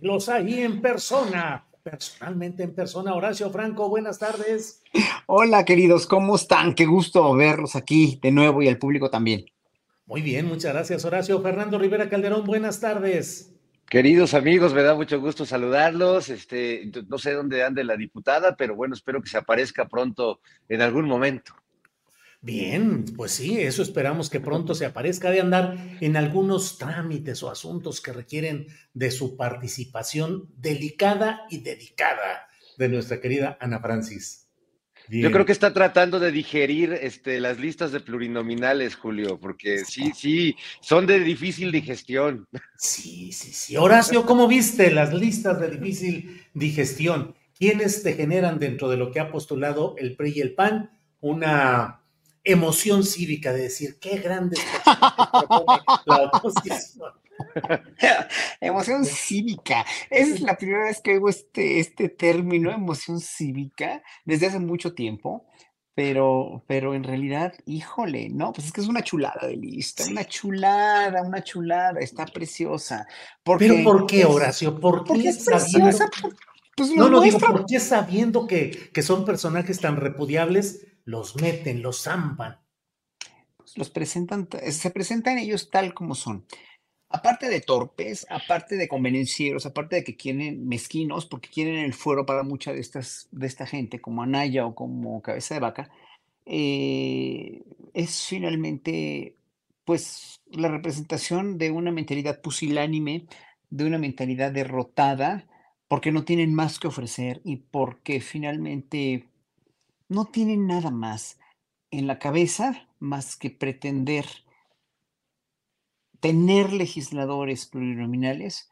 [0.00, 1.64] Los ahí en persona.
[1.82, 3.14] Personalmente en persona.
[3.14, 4.82] Horacio Franco, buenas tardes.
[5.26, 6.74] Hola, queridos, ¿cómo están?
[6.74, 9.46] Qué gusto verlos aquí de nuevo y al público también.
[10.06, 11.40] Muy bien, muchas gracias, Horacio.
[11.42, 13.54] Fernando Rivera Calderón, buenas tardes.
[13.88, 16.28] Queridos amigos, me da mucho gusto saludarlos.
[16.28, 20.82] Este, no sé dónde ande la diputada, pero bueno, espero que se aparezca pronto en
[20.82, 21.54] algún momento.
[22.40, 27.50] Bien, pues sí, eso esperamos que pronto se aparezca de andar en algunos trámites o
[27.50, 34.46] asuntos que requieren de su participación delicada y dedicada de nuestra querida Ana Francis.
[35.08, 35.24] Bien.
[35.24, 40.12] Yo creo que está tratando de digerir este, las listas de plurinominales, Julio, porque sí,
[40.14, 42.46] sí, son de difícil digestión.
[42.76, 43.76] Sí, sí, sí.
[43.76, 47.34] Horacio, ¿cómo viste las listas de difícil digestión?
[47.58, 51.97] ¿Quiénes te generan dentro de lo que ha postulado el PRI y el PAN una
[52.52, 57.12] emoción cívica de decir qué grandes propone la oposición?
[58.60, 59.84] emoción cívica.
[60.10, 64.94] Esa es la primera vez que oigo este, este término, emoción cívica, desde hace mucho
[64.94, 65.46] tiempo.
[65.94, 70.24] Pero, pero en realidad, híjole, no, pues es que es una chulada de lista, una
[70.24, 73.04] chulada, una chulada, está preciosa.
[73.42, 74.78] Porque, ¿Pero por qué, Horacio?
[74.78, 76.08] ¿Por qué porque es preciosa?
[76.76, 81.82] Pues no, no, digo, ¿por qué sabiendo que, que son personajes tan repudiables, los meten,
[81.82, 82.60] los zampan?
[83.56, 86.44] Pues los presentan, se presentan ellos tal como son
[87.10, 92.26] aparte de torpes, aparte de convenencieros, aparte de que quieren mezquinos, porque quieren el fuero
[92.26, 95.90] para mucha de, estas, de esta gente, como Anaya o como Cabeza de Vaca,
[96.44, 97.62] eh,
[97.94, 99.36] es finalmente
[99.84, 103.26] pues la representación de una mentalidad pusilánime,
[103.70, 105.46] de una mentalidad derrotada,
[105.88, 109.28] porque no tienen más que ofrecer y porque finalmente
[110.08, 111.38] no tienen nada más
[111.90, 114.26] en la cabeza más que pretender
[116.20, 118.70] tener legisladores plurinominales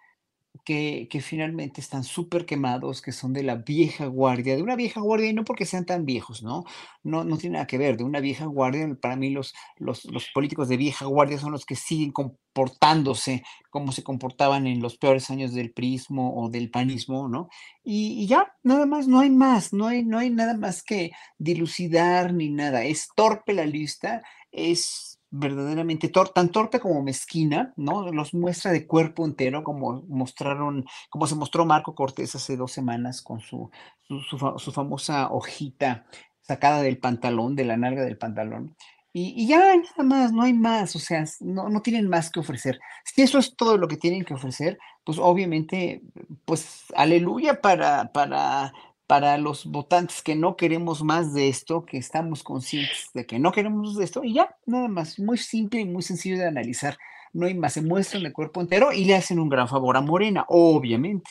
[0.65, 5.31] que, finalmente están súper quemados, que son de la vieja guardia, de una vieja guardia,
[5.31, 6.65] y no porque sean tan viejos, ¿no?
[7.03, 10.29] No, no tiene nada que ver, de una vieja guardia, para mí los, los, los
[10.35, 15.31] políticos de vieja guardia son los que siguen comportándose como se comportaban en los peores
[15.31, 17.49] años del prismo o del panismo, ¿no?
[17.85, 21.13] Y, y ya, nada más, no hay más, no hay, no hay nada más que
[21.39, 28.11] dilucidar ni nada, es torpe la lista, es verdaderamente tan torpe como mezquina, ¿no?
[28.13, 33.23] Los muestra de cuerpo entero, como mostraron, como se mostró Marco Cortés hace dos semanas
[33.23, 33.71] con su,
[34.03, 36.07] su, su, fa su famosa hojita
[36.41, 38.77] sacada del pantalón, de la nalga del pantalón.
[39.13, 42.41] Y, y, ya nada más, no hay más, o sea, no, no tienen más que
[42.41, 42.79] ofrecer.
[43.03, 46.03] Si eso es todo lo que tienen que ofrecer, pues obviamente,
[46.45, 48.75] pues aleluya para, para
[49.07, 53.53] para los votantes que no queremos más de esto, que estamos conscientes de que no
[53.53, 56.99] queremos de esto, y ya, nada más, muy simple y muy sencillo de analizar.
[57.33, 60.01] No hay más, se muestran el cuerpo entero y le hacen un gran favor a
[60.01, 61.31] Morena, obviamente.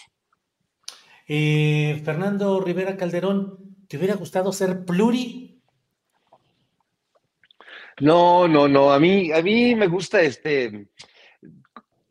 [1.28, 3.58] Eh, Fernando Rivera Calderón,
[3.88, 5.62] ¿te hubiera gustado ser pluri?
[8.00, 10.88] No, no, no, a mí, a mí me gusta este,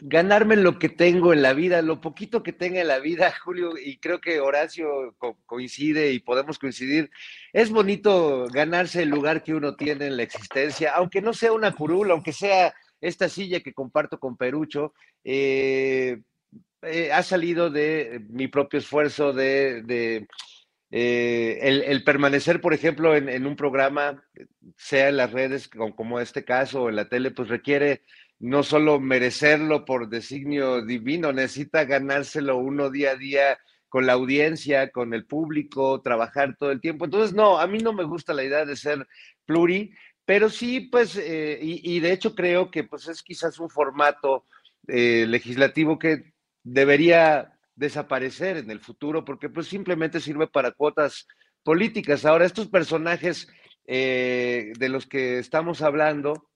[0.06, 3.72] ganarme lo que tengo en la vida, lo poquito que tenga en la vida, Julio,
[3.82, 7.10] y creo que Horacio co coincide y podemos coincidir,
[7.54, 11.72] es bonito ganarse el lugar que uno tiene en la existencia, aunque no sea una
[11.72, 14.92] curul, aunque sea esta silla que comparto con Perucho,
[15.24, 16.20] eh,
[16.82, 20.26] eh, ha salido de mi propio esfuerzo de...
[20.90, 24.22] eh, el, permanecer, por ejemplo, en, en, un programa,
[24.76, 28.02] sea en las redes como, como este caso, o en la tele, pues requiere
[28.44, 33.58] no solo merecerlo por designio divino, necesita ganárselo uno día a día
[33.88, 37.06] con la audiencia, con el público, trabajar todo el tiempo.
[37.06, 39.08] Entonces, no, a mí no me gusta la idea de ser
[39.46, 39.94] pluri,
[40.26, 44.44] pero sí, pues, eh, y, de hecho creo que pues es quizás un formato
[44.88, 51.26] eh, legislativo que debería desaparecer en el futuro, porque pues simplemente sirve para cuotas
[51.62, 52.26] políticas.
[52.26, 53.48] Ahora, estos personajes
[53.86, 56.50] eh, de los que estamos hablando,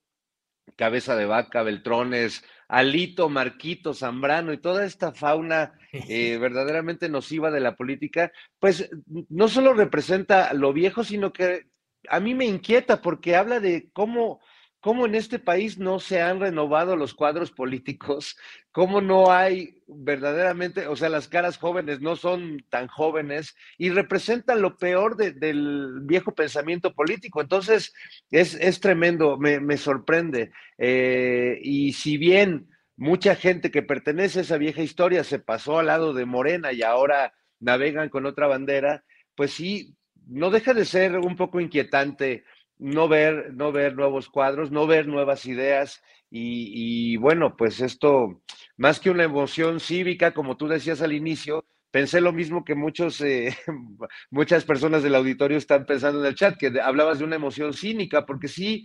[0.75, 7.59] Cabeza de Vaca, Beltrones, Alito, Marquito, Zambrano y toda esta fauna eh, verdaderamente nociva de
[7.59, 8.89] la política, pues
[9.29, 11.67] no solo representa lo viejo, sino que
[12.07, 14.39] a mí me inquieta porque habla de cómo
[14.79, 18.37] cómo en este país no se han renovado los cuadros políticos,
[18.71, 24.61] cómo no hay verdaderamente, o sea, las caras jóvenes no son tan jóvenes y representan
[24.61, 27.41] lo peor del viejo pensamiento político.
[27.41, 27.93] Entonces,
[28.31, 30.51] es, tremendo, me, sorprende.
[30.77, 35.87] Eh, y si bien mucha gente que pertenece a esa vieja historia se pasó al
[35.87, 39.03] lado de Morena y ahora navegan con otra bandera,
[39.35, 39.95] pues sí,
[40.27, 42.43] no deja de ser un poco inquietante
[42.79, 46.01] no ver, no ver nuevos cuadros, no ver nuevas ideas.
[46.31, 48.41] Y, bueno, pues esto,
[48.77, 53.19] más que una emoción cívica, como tú decías al inicio, pensé lo mismo que muchos,
[53.21, 53.55] eh,
[54.31, 58.25] muchas personas del auditorio están pensando en el chat, que hablabas de una emoción cínica,
[58.25, 58.83] porque sí,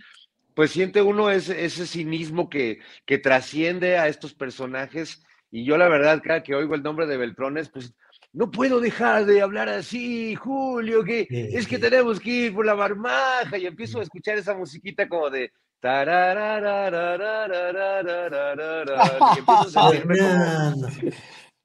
[0.55, 5.23] pues siente uno ese, ese cinismo que, que trasciende a estos personajes.
[5.51, 7.95] Y yo la verdad, cada que oigo el nombre de Beltrones, pues
[8.35, 12.73] no puedo dejar de hablar así, Julio, que es que tenemos que ir por la
[12.73, 15.51] barmaja y empiezo a escuchar esa musiquita como de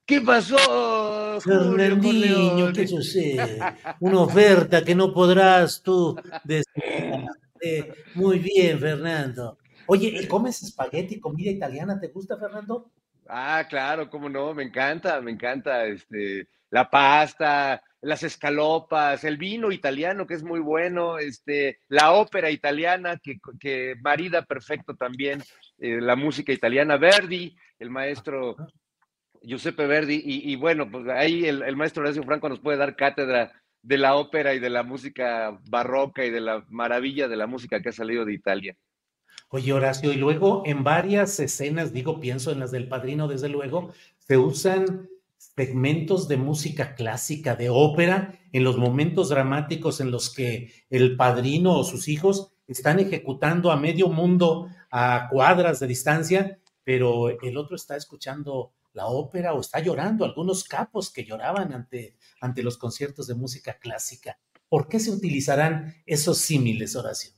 [0.06, 1.40] ¿Qué pasó?
[1.40, 3.58] Fernandinho, ¿qué sucede?
[4.00, 7.26] Una oferta que no podrás tú decir.
[8.14, 9.58] Muy bien, Fernando.
[9.87, 11.99] Oye, ¿comes espagueti, comida italiana?
[11.99, 12.90] ¿Te gusta, Fernando?
[13.26, 15.87] Ah, claro, cómo no, me encanta, me encanta.
[15.87, 22.50] Este, la pasta, las escalopas, el vino italiano que es muy bueno, este, la ópera
[22.50, 25.43] italiana que, que marida perfecto también
[25.78, 28.56] eh, la música italiana, Verdi, el maestro
[29.43, 33.52] Giuseppe Verdi, y, bueno, pues ahí el, maestro Horacio Franco nos puede dar cátedra
[33.82, 37.81] de la ópera y de la música barroca y de la maravilla de la música
[37.81, 38.76] que ha salido de Italia.
[39.49, 43.94] Oye, Horacio, y luego en varias escenas, digo, pienso en las del padrino, desde luego,
[44.19, 45.08] se usan
[45.60, 51.78] segmentos de música clásica, de ópera, en los momentos dramáticos en los que el padrino
[51.78, 57.76] o sus hijos están ejecutando a medio mundo a cuadras de distancia, pero el otro
[57.76, 63.26] está escuchando la ópera o está llorando, algunos capos que lloraban ante, ante los conciertos
[63.26, 64.38] de música clásica.
[64.66, 67.32] ¿Por qué se utilizarán esos símiles, Horacio?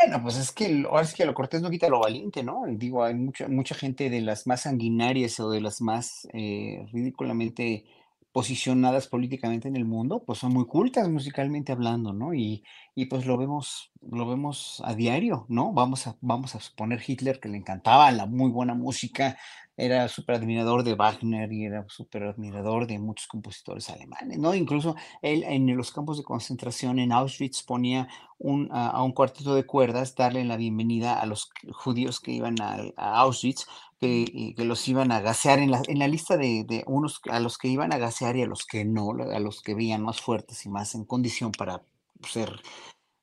[0.00, 2.62] Bueno, pues es que ahora es que lo cortés no quita lo valiente, ¿no?
[2.68, 7.84] Digo, hay mucha, mucha gente de las más sanguinarias o de las más eh, ridículamente
[8.30, 12.32] posicionadas políticamente en el mundo, pues son muy cultas musicalmente hablando, ¿no?
[12.34, 12.62] Y,
[12.94, 15.72] y pues lo vemos, lo vemos a diario, ¿no?
[15.72, 19.36] Vamos a, vamos a suponer Hitler que le encantaba la muy buena música,
[19.78, 24.52] era súper admirador de Wagner y era súper admirador de muchos compositores alemanes, ¿no?
[24.52, 28.08] Incluso él en los campos de concentración en Auschwitz ponía
[28.38, 32.90] un, a, un cuarteto de cuerdas darle la bienvenida a los judíos que iban a,
[32.96, 33.66] Auschwitz,
[34.00, 37.38] que, que, los iban a gasear en la, en la lista de, de, unos a
[37.38, 40.20] los que iban a gasear y a los que no, a los que veían más
[40.20, 41.82] fuertes y más en condición para
[42.28, 42.60] ser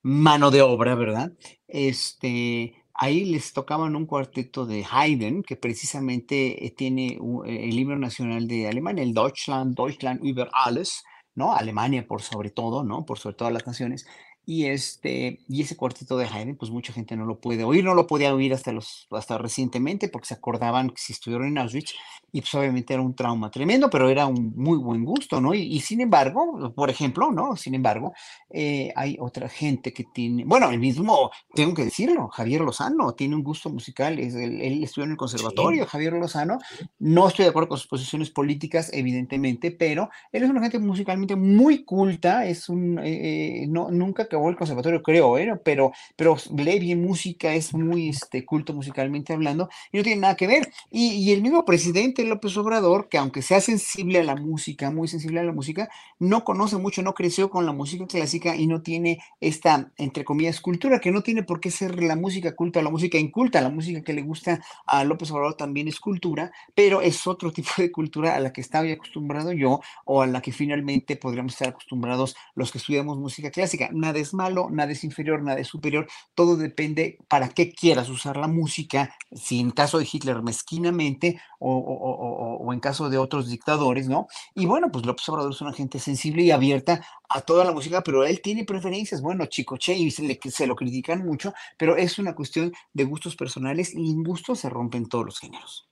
[0.03, 1.34] mano de obra, ¿verdad?
[1.68, 7.98] Este, ahí les tocaban un cuarteto de Haydn, que precisamente eh, tiene eh, el libro
[7.98, 11.04] nacional de Alemania, el Deutschland, Deutschland über alles,
[11.36, 11.54] ¿no?
[11.54, 13.06] Alemania por sobre todo, ¿no?
[13.06, 14.08] Por sobre todas las naciones.
[14.46, 17.96] Y, este, y ese cuarteto de Haydn, pues mucha gente no lo puede oír, no
[17.96, 21.94] lo podía oír hasta, los, hasta recientemente porque se acordaban que si estuvieron en Auschwitz
[22.32, 25.54] y pues obviamente era un trauma tremendo, pero era un muy buen gusto, ¿no?
[25.54, 27.56] Y, sin embargo, por ejemplo, ¿no?
[27.56, 28.14] Sin embargo,
[28.50, 33.36] eh, hay otra gente que tiene, bueno, el mismo, tengo que decirlo, Javier Lozano tiene
[33.36, 36.60] un gusto musical, es, él, estudió en el conservatorio, Javier Lozano,
[37.00, 41.38] no estoy de acuerdo con sus posiciones políticas, evidentemente, pero él es una gente musicalmente
[41.38, 45.60] muy culta, es un, eh, eh, no, nunca acabó el conservatorio, creo, ¿eh?
[45.63, 46.36] pero, pero
[46.80, 50.72] bien música, es muy este, culto musicalmente hablando, y no tiene nada que ver.
[50.92, 55.08] Y, y, el mismo presidente López Obrador, que aunque sea sensible a la música, muy
[55.08, 55.89] sensible a la música,
[56.20, 60.60] no conoce mucho, no creció con la música clásica y no tiene esta, entre comillas,
[60.60, 63.70] cultura, que no tiene por qué ser la música culta o la música inculta, la
[63.70, 67.92] música que le gusta a López Obrador también es cultura, pero es otro tipo de
[67.92, 72.36] cultura a la que estaba acostumbrado yo o a la que finalmente podríamos estar acostumbrados
[72.56, 73.89] los que estudiamos música clásica.
[73.94, 78.38] Nada es malo, nada es inferior, nada es superior, todo depende para qué quieras usar
[78.38, 83.50] la música, si en caso de Hitler mezquinamente o, o, o, en caso de otros
[83.50, 84.27] dictadores, ¿no?
[84.53, 88.01] Y bueno, pues López Obrador es una gente sensible y abierta a toda la música,
[88.01, 92.36] pero él tiene preferencias, bueno, Chicoche, y se, se lo critican mucho, pero es una
[92.36, 95.89] cuestión de gustos personales y en gustos se rompen todos los géneros.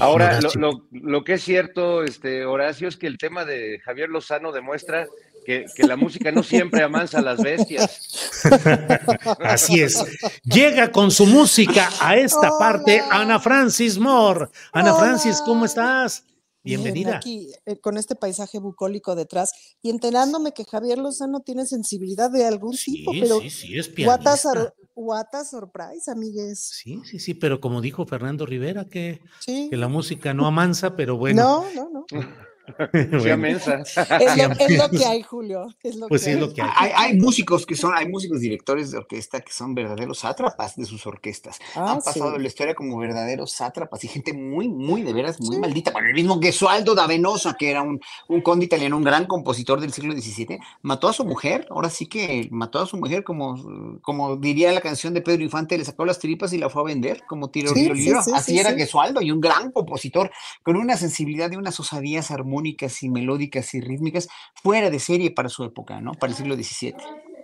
[0.00, 4.50] Ahora, lo, lo, que es cierto, este, Horacio, es que el tema de Javier Lozano
[4.50, 5.06] demuestra
[5.44, 8.42] que, que, la música no siempre amansa a las bestias.
[9.40, 10.02] Así es.
[10.42, 14.48] Llega con su música a esta parte Ana Francis Moore.
[14.72, 16.24] Ana Francis, ¿cómo estás?
[16.64, 17.18] Bienvenida.
[17.18, 22.46] aquí eh, con este paisaje bucólico detrás y enterándome que Javier Lozano tiene sensibilidad de
[22.46, 24.72] algún tipo, pero sí, sí, es pianista.
[24.96, 26.60] What a surprise, amigues.
[26.60, 31.16] Sí, sí, sí, pero como dijo Fernando Rivera, que, que la música no amansa, pero
[31.16, 31.66] bueno.
[31.74, 32.06] No, no, no.
[32.92, 33.46] bueno.
[33.48, 35.66] es, lo, es, lo, que hay, Julio.
[35.82, 36.40] Es lo pues que es hay.
[36.40, 36.70] lo que hay.
[36.74, 36.90] hay.
[36.94, 37.16] hay.
[37.18, 41.58] músicos que son, hay músicos directores de orquesta que son verdaderos sátrapas de sus orquestas.
[41.74, 42.40] Ah, Han pasado sí.
[42.40, 45.90] la historia como verdaderos sátrapas y gente muy, muy, de veras, muy maldita.
[45.90, 49.80] Bueno, el mismo Gesualdo da Venosa, que era un, un conde italiano, un gran compositor
[49.80, 51.66] del siglo XVII, mató a su mujer.
[51.70, 55.76] Ahora sí que mató a su mujer, como, como diría la canción de Pedro Infante,
[55.76, 57.90] le sacó las tripas y la fue a vender como tiro sí,
[58.34, 58.76] Así sí, era sí.
[58.76, 60.30] Gesualdo y un gran compositor
[60.62, 64.28] con una sensibilidad y unas osadías armónicas y melódicas y rítmicas
[64.62, 66.12] fuera de serie para su época, ¿no?
[66.12, 66.94] Para el siglo XVII.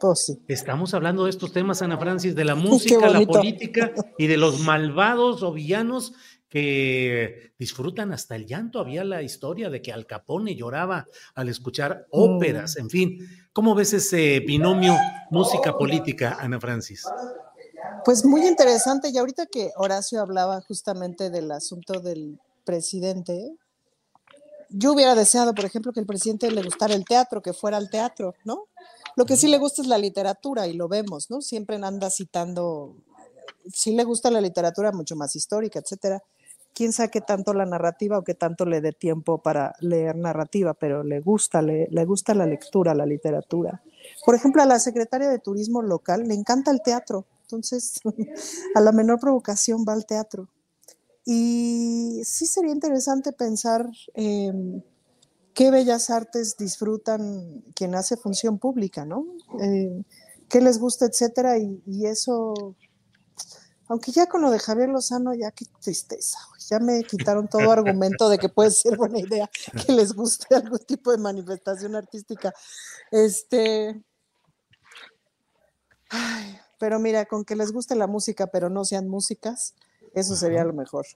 [0.01, 0.39] Pues sí.
[0.49, 4.61] Estamos hablando de estos temas, Ana Francis, de la música, la política y de los
[4.61, 6.15] malvados o villanos
[6.49, 8.81] que disfrutan hasta el llanto.
[8.81, 13.19] Había la historia de que Al Capone lloraba al escuchar óperas, en fin.
[13.53, 14.97] ¿Cómo ves ese binomio
[15.31, 17.05] música-política, Ana Francis?
[18.05, 19.11] Pues muy interesante.
[19.11, 23.53] Y ahorita que Horacio hablaba justamente del asunto del presidente,
[24.71, 27.91] yo hubiera deseado, por ejemplo, que el presidente le gustara el teatro, que fuera al
[27.91, 28.69] teatro, ¿no?
[29.17, 31.43] Lo que sí le gusta es la literatura y lo vemos, ¿no?
[31.43, 32.95] Siempre anda citando,
[33.73, 36.23] sí le gusta la literatura mucho más histórica, etcétera.
[36.73, 40.73] Quién sabe qué tanto la narrativa o qué tanto le dé tiempo para leer narrativa,
[40.75, 43.83] pero le gusta, le, le gusta la lectura, la literatura.
[44.25, 48.01] Por ejemplo, a la secretaria de Turismo local le encanta el teatro, entonces
[48.77, 50.49] a la menor provocación va al teatro.
[51.25, 54.53] Y sí sería interesante pensar eh,
[55.55, 59.27] qué bellas artes disfrutan quien hace función pública, ¿no?
[59.61, 60.03] Eh,
[60.49, 62.75] qué les gusta, etcétera, y, y, eso,
[63.89, 68.29] aunque ya con lo de Javier Lozano, ya qué tristeza, ya me quitaron todo argumento
[68.29, 69.51] de que puede ser buena idea
[69.87, 72.53] que les guste algún tipo de manifestación artística.
[73.11, 74.03] Este,
[76.09, 79.75] ay, pero mira, con que les guste la música, pero no sean músicas,
[80.15, 81.07] eso sería lo mejor.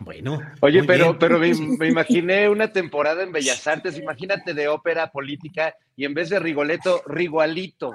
[0.00, 0.40] Bueno.
[0.60, 1.18] Oye, pero, bien.
[1.18, 6.14] pero me, me, imaginé una temporada en Bellas Artes, imagínate de ópera política y en
[6.14, 7.94] vez de Rigoletto, Rigualito.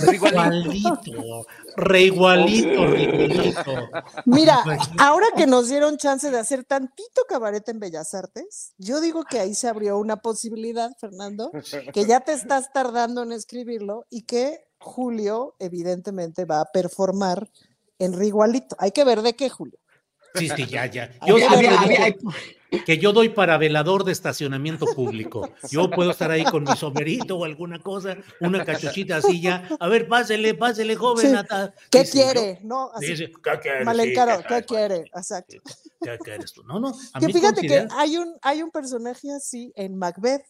[0.00, 1.46] Rigualito,
[1.76, 3.88] reigualito, reigualito.
[4.24, 4.58] Mira,
[4.98, 9.38] ahora que nos dieron chance de hacer tantito cabaret en Bellas Artes, yo digo que
[9.38, 11.52] ahí se abrió una posibilidad, Fernando,
[11.92, 17.48] que ya te estás tardando en escribirlo y que Julio evidentemente va a performar
[17.98, 18.76] en Rigualito.
[18.78, 19.78] Hay que ver de qué, Julio.
[20.34, 21.10] Sí, sí, ya, ya.
[21.26, 22.14] Yo había, había,
[22.84, 25.50] que yo doy para velador de estacionamiento público.
[25.70, 29.68] Yo puedo estar ahí con mi somerito o alguna cosa, una cachuchita así ya.
[29.78, 31.30] A ver, pásele, pásele, joven.
[31.30, 31.56] Sí.
[31.90, 32.58] ¿Qué quiere?
[32.60, 33.84] Yo, no, así, dice, ¿qué quiere?
[33.84, 34.96] Malencaro, sí, ¿qué quiere?
[35.14, 35.56] Exacto.
[36.00, 36.64] ¿Qué quieres tú?
[36.64, 36.92] No, no.
[37.12, 37.88] A que mí fíjate considera...
[37.88, 40.44] que hay un, hay un personaje así en Macbeth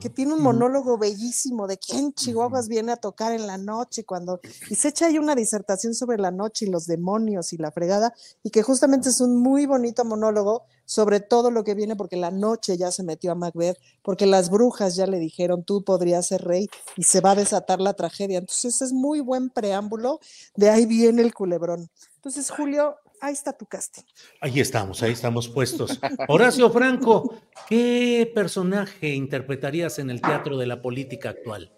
[0.00, 4.40] que tiene un monólogo bellísimo de quién Chihuahuas viene a tocar en la noche cuando
[4.68, 8.12] y se echa ahí una disertación sobre la noche y los demonios y la fregada
[8.42, 12.30] y que justamente es un muy bonito monólogo sobre todo lo que viene porque la
[12.30, 16.42] noche ya se metió a Macbeth porque las brujas ya le dijeron tú podrías ser
[16.42, 20.20] rey y se va a desatar la tragedia entonces es muy buen preámbulo
[20.56, 21.90] de ahí viene el culebrón.
[22.16, 24.02] Entonces Julio ahí está tu casting.
[24.40, 25.98] Ahí estamos, ahí estamos puestos.
[26.28, 27.34] Horacio Franco,
[27.68, 31.72] ¿qué personaje interpretarías en el teatro de la política actual?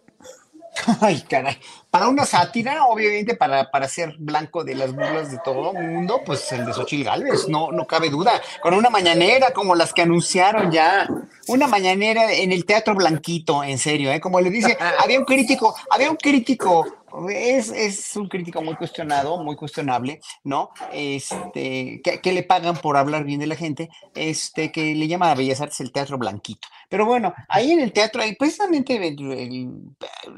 [1.01, 1.57] Ay, caray.
[1.91, 6.21] Para una sátira, obviamente, para, para ser blanco de las burlas de todo el mundo,
[6.25, 8.41] pues el de Xochitl Galvez, no, no cabe duda.
[8.61, 11.09] Con una mañanera como las que anunciaron ya.
[11.49, 14.21] Una mañanera en el Teatro Blanquito, en serio, ¿eh?
[14.21, 16.85] Como le dice, había un crítico, había un crítico
[17.31, 20.71] es, es, un crítico muy cuestionado, muy cuestionable, ¿no?
[20.93, 25.35] Este, que, le pagan por hablar bien de la gente, este, que le llama a
[25.35, 26.69] Bellas Artes el Teatro Blanquito.
[26.89, 29.17] Pero bueno, ahí en el teatro, ahí precisamente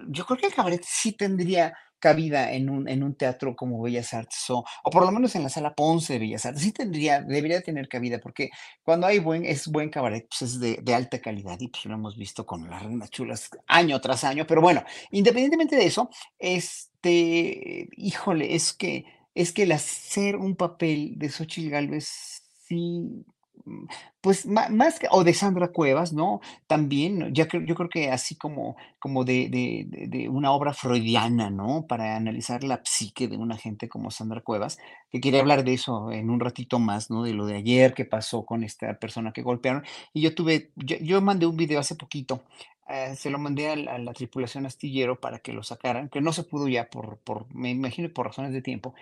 [0.08, 4.14] yo creo que el cabaret sí tendría cabida en un, en un teatro como Bellas
[4.14, 6.62] Artes o, o por lo menos en la sala Ponce de Bellas Artes.
[6.62, 8.50] Sí tendría, debería tener cabida porque
[8.82, 11.94] cuando hay buen, es buen cabaret, pues es de, de alta calidad y pues lo
[11.94, 14.46] hemos visto con las reinas chulas año tras año.
[14.46, 21.14] Pero bueno, independientemente de eso, este, híjole, es que, es que el hacer un papel
[21.16, 23.24] de Xochitl Galvez sí
[24.20, 26.40] pues más que, o de Sandra Cuevas, ¿no?
[26.66, 31.50] También, ya que, yo creo que así como, como de, de, de, una obra freudiana,
[31.50, 31.86] ¿no?
[31.86, 34.78] Para analizar la psique de una gente como Sandra Cuevas,
[35.10, 37.22] que quería hablar de eso en un ratito más, ¿no?
[37.22, 39.84] De lo de ayer que pasó con esta persona que golpearon.
[40.12, 42.42] Y yo tuve, yo, yo mandé un video hace poquito
[42.88, 46.22] eh, se lo mandé a la, a la, tripulación astillero para que lo sacaran, que
[46.22, 48.94] no se pudo ya por, por, me imagino por razones de tiempo,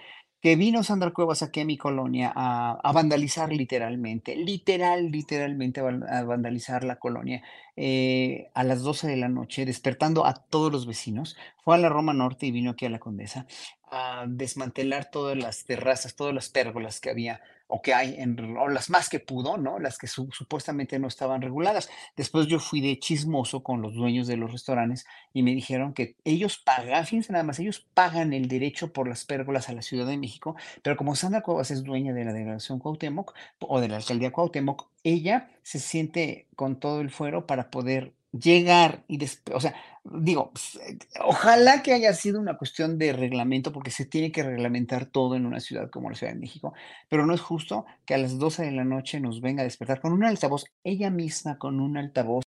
[0.46, 6.84] que vino Sandra Cuevas a mi colonia a, a vandalizar literalmente, literal, literalmente a, vandalizar
[6.84, 7.42] la colonia
[7.76, 11.36] eh, a las 12 de la noche, despertando a todos los vecinos.
[11.62, 13.46] Fue a la Roma Norte y vino aquí a la Condesa
[13.90, 18.68] a desmantelar todas las terrazas, todas las pérgolas que había o que hay, en, o
[18.68, 19.78] las más que pudo, ¿no?
[19.80, 21.90] Las que su, supuestamente no estaban reguladas.
[22.16, 26.16] Después yo fui de chismoso con los dueños de los restaurantes y me dijeron que
[26.24, 30.06] ellos pagan, fíjense nada más, ellos pagan el derecho por las pérgolas a la Ciudad
[30.06, 33.96] de México, pero como Sandra Cuevas es dueña de la delegación Cuauhtémoc o de la
[33.96, 39.18] alcaldía Cuauhtémoc, ella se siente con todo el fuero para poder llegar y,
[39.52, 44.06] o sea, digo, pues, eh, ojalá que haya sido una cuestión de reglamento, porque se
[44.06, 46.72] tiene que reglamentar todo en una ciudad como la Ciudad de México,
[47.08, 50.00] pero no es justo que a las 12 de la noche nos venga a despertar
[50.00, 52.44] con un altavoz, ella misma con un altavoz,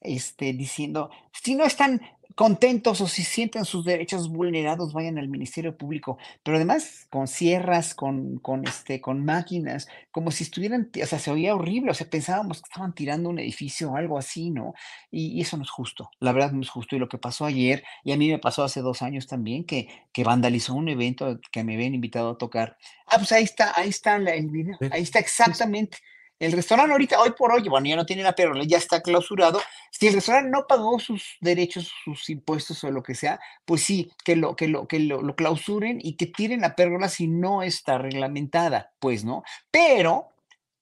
[0.00, 2.00] este, diciendo, si no están
[2.36, 7.94] contentos o si sienten sus derechos vulnerados, vayan al Ministerio Público, pero además con sierras,
[7.94, 12.10] con, con, este, con máquinas, como si estuvieran, o sea, se oía horrible, o sea,
[12.10, 14.74] pensábamos que estaban tirando un edificio o algo así, ¿no?
[15.10, 16.94] Y, y, eso no es justo, la verdad no es justo.
[16.94, 19.88] Y lo que pasó ayer, y a mí me pasó hace dos años también, que,
[20.12, 22.76] que vandalizó un evento que me habían invitado a tocar.
[23.06, 25.98] Ah, pues ahí está, ahí está el video, ahí está exactamente.
[26.38, 29.60] El restaurante ahorita, hoy por hoy, bueno, ya no tiene la perrola, ya está clausurado.
[29.90, 34.10] Si el restaurante no pagó sus derechos, sus impuestos o lo que sea, pues sí,
[34.22, 37.62] que lo, que lo, que lo, lo clausuren y que tiren la pérgola si no
[37.62, 39.44] está reglamentada, pues, ¿no?
[39.70, 40.35] Pero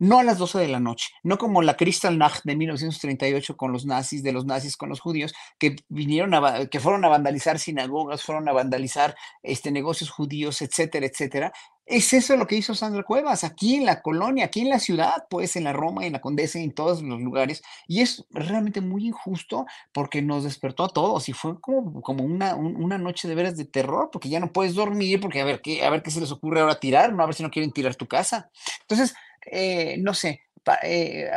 [0.05, 3.87] no a las 12 de la noche, no como la Kristallnacht de 1938 con los
[3.87, 8.23] nazis, de los nazis con los judíos, que vinieron a, que fueron a vandalizar sinagogas,
[8.23, 11.53] fueron a vandalizar este, negocios judíos, etcétera, etcétera.
[11.87, 15.27] Es eso lo que hizo Sandra Cuevas, aquí en la colonia, aquí en la ciudad,
[15.29, 17.63] pues en la Roma, en la Condesa, en todos los lugares.
[17.87, 22.55] Y es realmente muy injusto porque nos despertó a todos y fue como, como una,
[22.55, 25.61] un, una noche de veras de terror, porque ya no puedes dormir, porque a ver,
[25.61, 27.23] qué, a ver qué se les ocurre ahora tirar, ¿no?
[27.23, 28.51] A ver si no quieren tirar tu casa.
[28.81, 29.15] Entonces,
[29.51, 30.43] eh, no sé,
[30.83, 31.31] eh,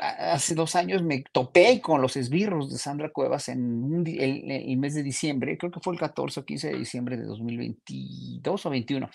[0.00, 4.94] hace dos años me topé con los esbirros de Sandra Cuevas en el, el, mes
[4.94, 9.08] de diciembre, creo que fue el 14 o 15 de diciembre de 2022 o 21.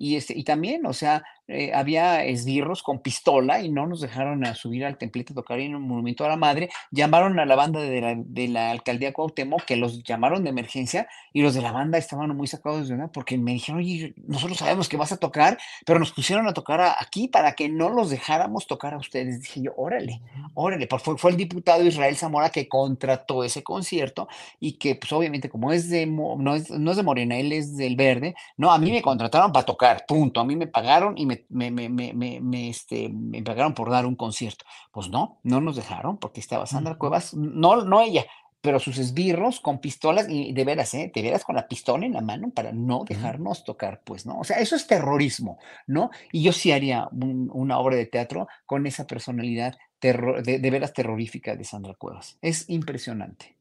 [0.00, 4.46] Y, este, y también, o sea, eh, había esbirros con pistola y no nos dejaron
[4.46, 6.70] a subir al templete a tocar en un monumento a la madre.
[6.90, 11.06] Llamaron a la banda de la, de la alcaldía Cuauhtémoc, que los llamaron de emergencia,
[11.34, 14.56] y los de la banda estaban muy sacados de una porque me dijeron, oye, nosotros
[14.56, 17.90] sabemos que vas a tocar, pero nos pusieron a tocar a, aquí para que no
[17.90, 19.42] los dejáramos tocar a ustedes.
[19.42, 20.22] Dije yo, órale,
[20.54, 24.28] órale, fue, fue el diputado Israel Zamora que contrató ese concierto
[24.60, 27.76] y que, pues obviamente, como es de, no es, no es de Morena, él es
[27.76, 30.40] del Verde, no, a mí me contrataron para tocar punto.
[30.40, 34.16] A mí me pagaron y me, me, me, me, este, me pagaron por dar un
[34.16, 34.64] concierto.
[34.92, 38.26] Pues no, no nos dejaron porque estaba Sandra Cuevas, no, no ella,
[38.60, 41.10] pero sus esbirros con pistolas y de veras, ¿eh?
[41.14, 44.38] De veras con la pistola en la mano para no dejarnos tocar, pues, ¿no?
[44.38, 46.10] O sea, eso es terrorismo, ¿no?
[46.30, 50.70] Y yo sí haría un, una obra de teatro con esa personalidad terror, de, de
[50.70, 52.38] veras terrorífica de Sandra Cuevas.
[52.42, 53.56] Es impresionante.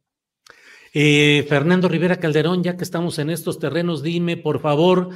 [0.94, 5.10] Eh, Fernando Rivera Calderón, ya que estamos en estos terrenos, dime por favor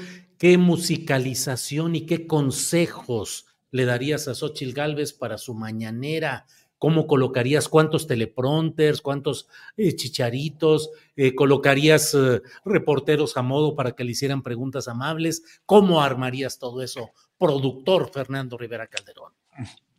[0.43, 6.47] qué musicalización y qué consejos le darías a Xochil Gálvez para su mañanera.
[6.77, 10.91] ¿Cómo colocarías cuántos teleprompters, cuántos eh, chicharitos?
[11.15, 15.61] Eh, ¿Colocarías eh, reporteros a modo para que le hicieran preguntas amables?
[15.65, 19.31] ¿Cómo armarías todo eso, productor Fernando Rivera Calderón?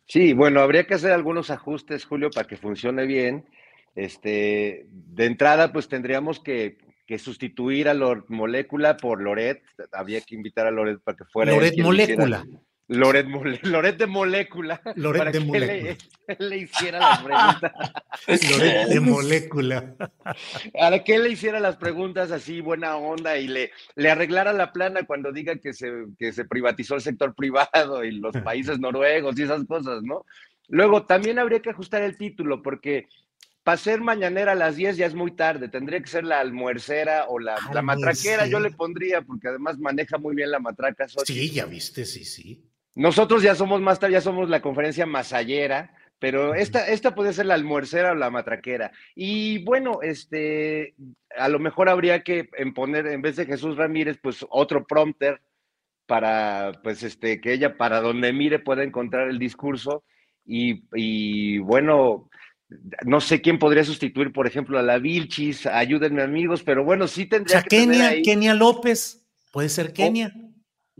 [0.05, 3.49] Sí, bueno, habría que hacer algunos ajustes, Julio, para que funcione bien
[3.95, 9.63] este, de entrada, pues tendríamos que, que sustituir a Loret Molécula por Loret.
[9.91, 11.51] Había que invitar a Loret para que fuera.
[11.51, 12.45] Loret Molécula.
[12.87, 13.25] Loret,
[13.63, 14.79] Loret, de Molécula.
[14.95, 15.97] Loret para de que Molécula.
[16.27, 17.71] Le, le, hiciera las preguntas.
[18.51, 19.95] Loret de Molécula.
[20.71, 25.03] Para que le hiciera las preguntas así, buena onda, y le, le arreglara la plana
[25.03, 29.43] cuando diga que se, que se privatizó el sector privado y los países noruegos y
[29.43, 30.23] esas cosas, ¿no?
[30.67, 33.07] Luego, también habría que ajustar el título, porque
[33.65, 37.25] para ser mañanera a las 10 ya es muy tarde, tendría que ser la almuercera
[37.29, 41.07] o la, la matraquera, yo le pondría, porque además maneja muy bien la matraca.
[41.25, 42.63] Sí, ya viste, sí, sí.
[42.93, 47.47] Nosotros ya somos más tarde, ya somos la conferencia masallera, pero esta, esta puede ser
[47.47, 48.91] la almuercera o la matraquera.
[49.15, 50.93] Y bueno, este,
[51.35, 55.41] a lo mejor habría que poner, en vez de Jesús Ramírez, pues otro prompter
[56.05, 60.03] para, pues, este, que ella para donde mire pueda encontrar el discurso.
[60.45, 62.29] Y, y bueno,
[63.05, 67.25] no sé quién podría sustituir, por ejemplo, a la Vilchis, ayúdenme amigos, pero bueno, sí
[67.25, 70.33] tendría que Kenia, Kenia López, puede ser Kenia.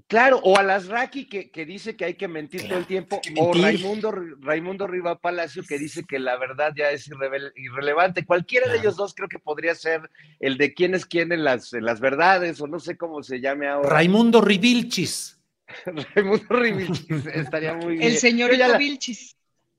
[0.07, 3.19] claro, o a las Raki que, que, dice que hay que mentir todo el tiempo,
[3.37, 7.09] o Raimundo, Raimundo Riva Palacio que dice que la verdad ya es
[7.55, 8.25] irrelevante.
[8.25, 11.73] Cualquiera de ellos dos creo que podría ser el de quién es quién en las,
[11.73, 13.89] las verdades, o no sé cómo se llame ahora.
[13.89, 15.39] Raimundo Rivilchis.
[16.13, 18.03] Raimundo Rivilchis, estaría muy bien.
[18.03, 19.34] El señor Vilchis.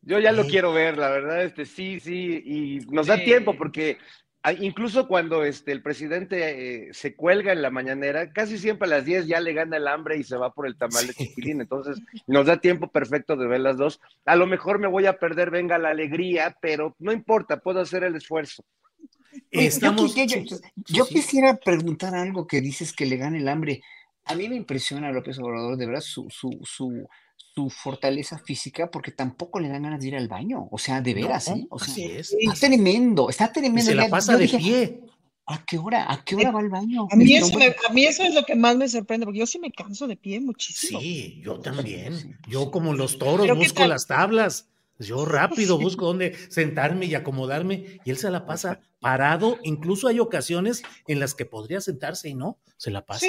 [0.07, 3.99] Yo ya lo quiero ver, la verdad, este, sí, sí, y nos da tiempo porque
[4.61, 9.05] incluso cuando este, el presidente eh, se cuelga en la mañanera, casi siempre a las
[9.05, 11.99] 10 ya le gana el hambre y se va por el tamal de chiquilín, entonces
[12.29, 14.01] nos da tiempo perfecto de ver las dos.
[14.25, 18.05] A lo mejor me voy a perder, venga la alegría, pero no importa, puedo hacer
[18.05, 18.65] el esfuerzo.
[19.51, 20.15] Estamos...
[20.87, 23.83] Yo, quisiera preguntar algo que dices que le gana el hambre.
[24.25, 29.13] A mí me impresiona López Obrador, de verdad, su, su, su su fortaleza física porque
[29.13, 30.69] tampoco le dan ganas de ir al baño.
[30.71, 31.67] O sea, de veras, ¿sí?
[31.71, 32.37] O sea, es.
[32.39, 33.91] Está tremendo, está tremendo.
[33.91, 35.01] se la pasa de pie.
[35.49, 36.13] ¿A qué hora?
[36.13, 37.07] ¿A qué hora va al baño?
[37.11, 37.57] A mí, eso
[37.89, 40.17] a mí eso es lo que más me sorprende, porque yo sí me canso de
[40.17, 41.01] pie muchísimo.
[41.01, 42.37] Sí, yo también.
[42.49, 44.69] Yo como los toros busco las tablas.
[44.99, 49.59] Yo rápido busco dónde sentarme y acomodarme y él se la pasa parado.
[49.63, 53.27] Incluso hay ocasiones en las que podría sentarse y no, se la pasa.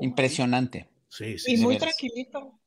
[0.00, 0.88] Impresionante.
[1.08, 2.58] Sí, sí, y muy tranquilito.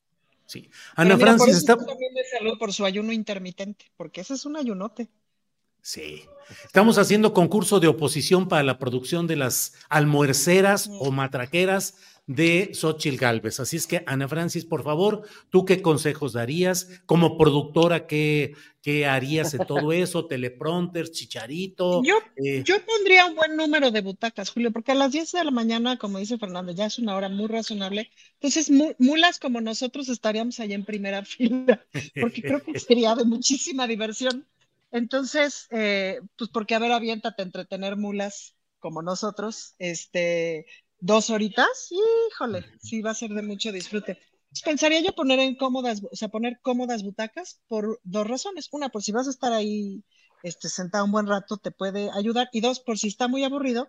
[0.46, 0.70] Sí.
[0.94, 1.76] Ana Francis está.
[1.76, 5.08] También de salud por su ayuno intermitente, porque ese es un ayunote.
[5.80, 6.24] Sí.
[6.64, 11.94] Estamos haciendo concurso de oposición para la producción de las almuerceras o matraqueras
[12.26, 13.60] de Xochil Galvez.
[13.60, 16.88] Así es que, Ana Francis, por favor, ¿tú qué consejos darías?
[17.06, 20.26] Como productora, ¿qué, qué harías en todo eso?
[20.26, 22.02] Teleprompter, chicharito.
[22.02, 25.44] Yo, eh, yo pondría un buen número de butacas, Julio, porque a las 10 de
[25.44, 28.10] la mañana, como dice Fernando, ya es una hora muy razonable.
[28.40, 31.84] Entonces, mulas como nosotros estaríamos allá en primera fila,
[32.20, 34.46] porque creo que sería de muchísima diversión.
[34.90, 40.66] Entonces, eh, pues porque a ver, aviéntate entretener mulas como nosotros, este,
[41.00, 41.90] dos horitas,
[42.30, 44.18] híjole, sí va a ser de mucho disfrute.
[44.64, 48.68] Pensaría yo poner en cómodas, o sea, poner cómodas butacas por dos razones.
[48.70, 50.04] Una, por si vas a estar ahí
[50.44, 52.48] este, sentado un buen rato, te puede ayudar.
[52.52, 53.88] Y dos, por si está muy aburrido,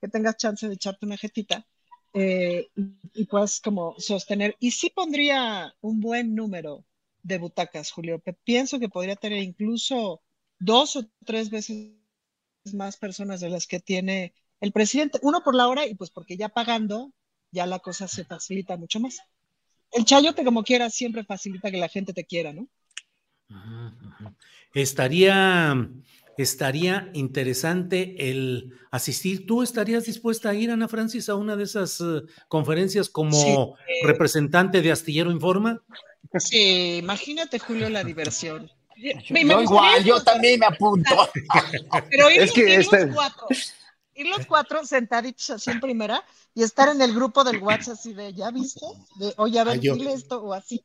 [0.00, 1.66] que tengas chance de echarte una jetita
[2.14, 4.56] eh, y, puedas como sostener.
[4.58, 6.84] Y sí pondría un buen número
[7.22, 8.22] de butacas, Julio.
[8.44, 10.22] Pienso que podría tener incluso
[10.58, 11.92] dos o tres veces
[12.72, 16.36] más personas de las que tiene el presidente, uno por la hora y pues porque
[16.36, 17.12] ya pagando,
[17.50, 19.20] ya la cosa se facilita mucho más.
[19.92, 22.68] El chayote como quiera siempre facilita que la gente te quiera, ¿no?
[24.72, 25.88] Estaría,
[26.36, 29.46] estaría interesante el asistir.
[29.46, 34.80] ¿Tú estarías dispuesta a ir, Ana Francis, a una de esas eh, conferencias como representante
[34.80, 35.82] de Astillero Informa?
[36.38, 38.70] Sí, imagínate, Julio, la diversión.
[38.96, 39.12] Yo,
[39.60, 41.28] igual, yo también me apunto.
[42.10, 43.08] Pero es que este...
[43.08, 43.48] cuatro
[44.20, 48.12] ir los cuatro sentaditos así en primera y estar en el grupo del WhatsApp así
[48.12, 48.86] de, ¿ya viste?
[49.16, 50.84] De, oye, a ver, dile esto o así.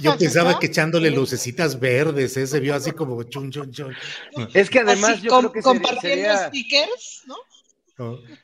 [0.00, 2.46] yo pensaba que echándole lucecitas verdes, ¿eh?
[2.46, 3.94] se vio así como chun, chun, chun.
[4.54, 7.36] Es que además yo creo que compartiendo stickers, ¿no?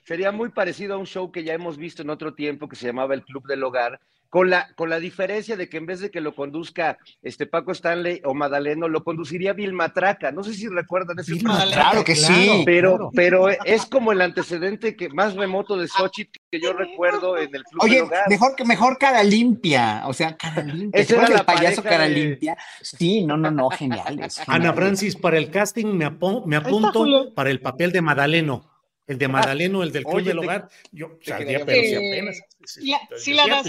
[0.05, 2.87] Sería muy parecido a un show que ya hemos visto en otro tiempo que se
[2.87, 4.01] llamaba El Club del Hogar,
[4.35, 7.71] con la, con la diferencia de que en vez de que lo conduzca este Paco
[7.71, 10.33] Stanley o Madaleno, lo conduciría Bill Matraca.
[10.33, 12.65] No sé si recuerdan ese Claro que sí.
[12.67, 17.55] Pero, pero es como el antecedente que más remoto de Sochi que yo recuerdo en
[17.55, 21.01] el Club Oye, del mejor que mejor cara limpia, o sea, cara limpia.
[21.01, 22.57] Ese era el payaso cara limpia.
[22.83, 24.43] Sí, no, no, no, geniales.
[24.49, 26.11] Ana Francis, para el casting me,
[26.45, 28.74] me apunto para el papel de Madaleno.
[29.07, 32.41] El de Madaleno, el del Club del Hogar, yo saldría, pero si apenas.
[32.65, 33.67] Sí, sí, la das,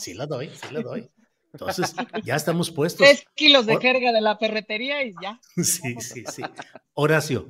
[0.00, 1.10] sí la doy, sí la doy.
[1.52, 3.06] Entonces, ya estamos puestos.
[3.06, 5.40] Tres kilos de jerga de la ferretería y ya.
[5.62, 6.42] Sí, sí, sí.
[6.94, 7.48] Horacio,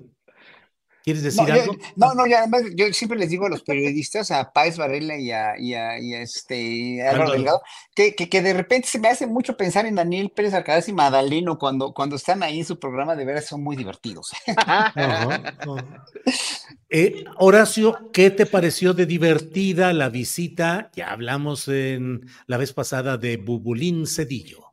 [1.07, 1.77] ¿Quieres decir algo?
[1.95, 5.31] no, no, ya además yo siempre les digo a los periodistas, a Páez Varela y
[5.31, 7.63] a, y a, y a este Delgado,
[7.95, 10.93] que, que, que, de repente se me hace mucho pensar en Daniel Pérez Alcalá y
[10.93, 14.33] Madaleno cuando, cuando están ahí en su programa, de veras son muy divertidos.
[16.89, 20.91] Eh, Horacio, ¿qué te pareció de divertida la visita?
[20.95, 24.73] Ya hablamos en la vez pasada de Bubulín Cedillo.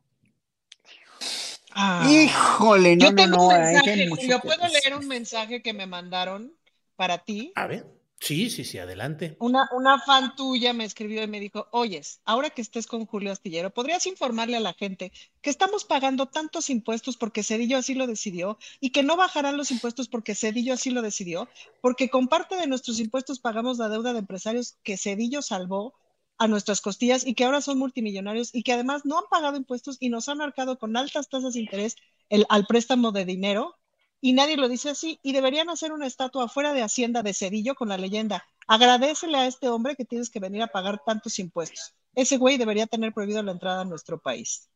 [1.72, 2.06] Ah.
[2.08, 3.48] Híjole, no, Yo no, tengo no.
[3.48, 6.52] un mensaje, Julio, que ¿puedo leer un mensaje que me mandaron
[6.94, 7.52] para ti?
[7.56, 7.84] A ver,
[8.24, 9.36] sí, sí, sí, adelante.
[9.40, 13.32] Una, una fan tuya me escribió y me dijo, oyes, ahora que estés con Julio
[13.32, 18.06] Astillero, ¿podrías informarle a la gente que estamos pagando tantos impuestos porque Cedillo así lo
[18.06, 21.48] decidió y que no bajarán los impuestos porque Cedillo así lo decidió?
[21.80, 25.94] Porque con parte de nuestros impuestos pagamos la deuda de empresarios que Cedillo salvó
[26.38, 29.98] a nuestras costillas y que ahora son multimillonarios y que además no han pagado impuestos
[30.00, 31.96] y nos han marcado con altas tasas de interés
[32.28, 33.76] el, al préstamo de dinero
[34.24, 37.74] y nadie lo dice así y deberían hacer una estatua fuera de Hacienda de Cedillo
[37.74, 41.92] con la leyenda agradecele a este hombre que tienes que venir a pagar tantos impuestos.
[42.14, 44.70] Ese güey debería tener prohibido la entrada a nuestro país.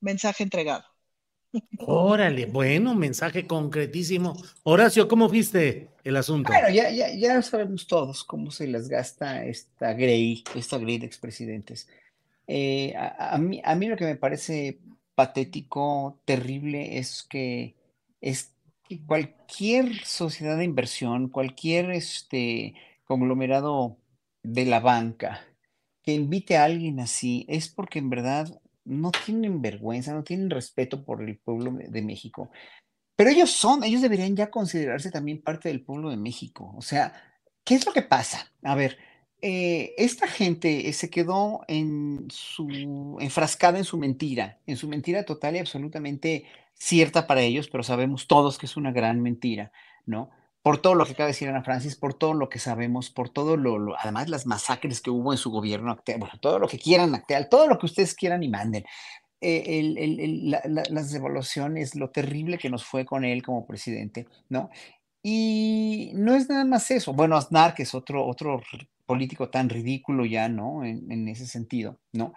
[0.00, 0.82] Mensaje entregado.
[1.78, 4.34] Órale, bueno, mensaje concretísimo.
[4.64, 6.50] Horacio, ¿cómo viste el asunto?
[6.50, 11.06] Bueno, ya, ya, ya sabemos todos cómo se les gasta esta Grey, esta Grey de
[11.06, 11.88] expresidentes.
[12.48, 14.80] Eh, a, a mí, a mí lo que me parece
[15.14, 17.76] patético, terrible, es que,
[18.22, 18.51] es
[19.00, 22.74] cualquier sociedad de inversión, cualquier este,
[23.04, 23.98] conglomerado
[24.42, 25.40] de la banca
[26.02, 31.04] que invite a alguien así, es porque en verdad no tienen vergüenza, no tienen respeto
[31.04, 32.50] por el pueblo de México.
[33.16, 36.74] Pero ellos son, ellos deberían ya considerarse también parte del pueblo de México.
[36.76, 37.12] O sea,
[37.64, 38.52] ¿qué es lo que pasa?
[38.62, 38.98] A ver,
[39.40, 45.24] eh, esta gente eh, se quedó en su, enfrascada en su mentira, en su mentira
[45.24, 46.46] total y absolutamente
[46.82, 49.72] cierta para ellos, pero sabemos todos que es una gran mentira,
[50.06, 50.30] ¿no?
[50.62, 53.28] Por todo lo que acaba de decir Ana Francis, por todo lo que sabemos, por
[53.30, 56.68] todo lo, lo- además las masacres que hubo en su gobierno actual, bueno, todo lo
[56.68, 58.84] que quieran actual, todo lo que ustedes quieran y manden
[59.40, 59.82] eh,
[60.90, 64.70] las devaluaciones, lo terrible que nos fue con él como presidente, ¿no?
[65.22, 67.12] Y no es nada más eso.
[67.12, 68.60] Bueno, Aznar, que es otro, otro
[69.06, 70.84] político tan ridículo ya, ¿no?
[70.84, 72.34] En ese sentido, ¿no?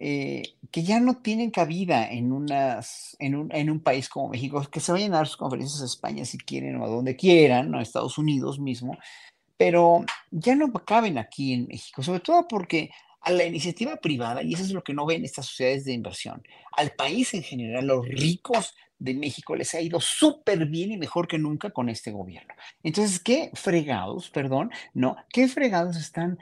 [0.00, 4.60] Eh, que ya no tienen cabida en, unas, en, un, en un país como México,
[4.70, 7.74] que se vayan a dar sus conferencias a España si quieren o a donde quieran.
[7.74, 8.98] A Estados Unidos mismo,
[9.56, 14.52] pero ya no caben aquí en México, sobre todo porque a la iniciativa privada, y
[14.52, 16.42] eso es lo que no ven estas sociedades de inversión,
[16.76, 21.26] al país en general, los ricos de México les ha ido súper bien y mejor
[21.26, 22.54] que nunca con este gobierno.
[22.82, 26.38] Entonces, ¿qué fregados, perdón, no, qué fregados están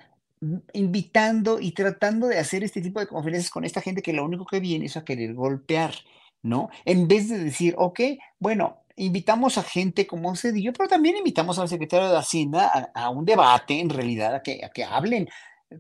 [0.73, 4.45] invitando y tratando de hacer este tipo de conferencias con esta gente que lo único
[4.45, 5.95] que viene es a querer golpear,
[6.43, 6.69] ¿no?
[6.85, 8.01] En vez de decir, ok,
[8.39, 13.25] bueno, invitamos a gente como Cedillo, pero también invitamos al secretario de Hacienda a, un
[13.25, 15.29] debate, en realidad, a que, a que hablen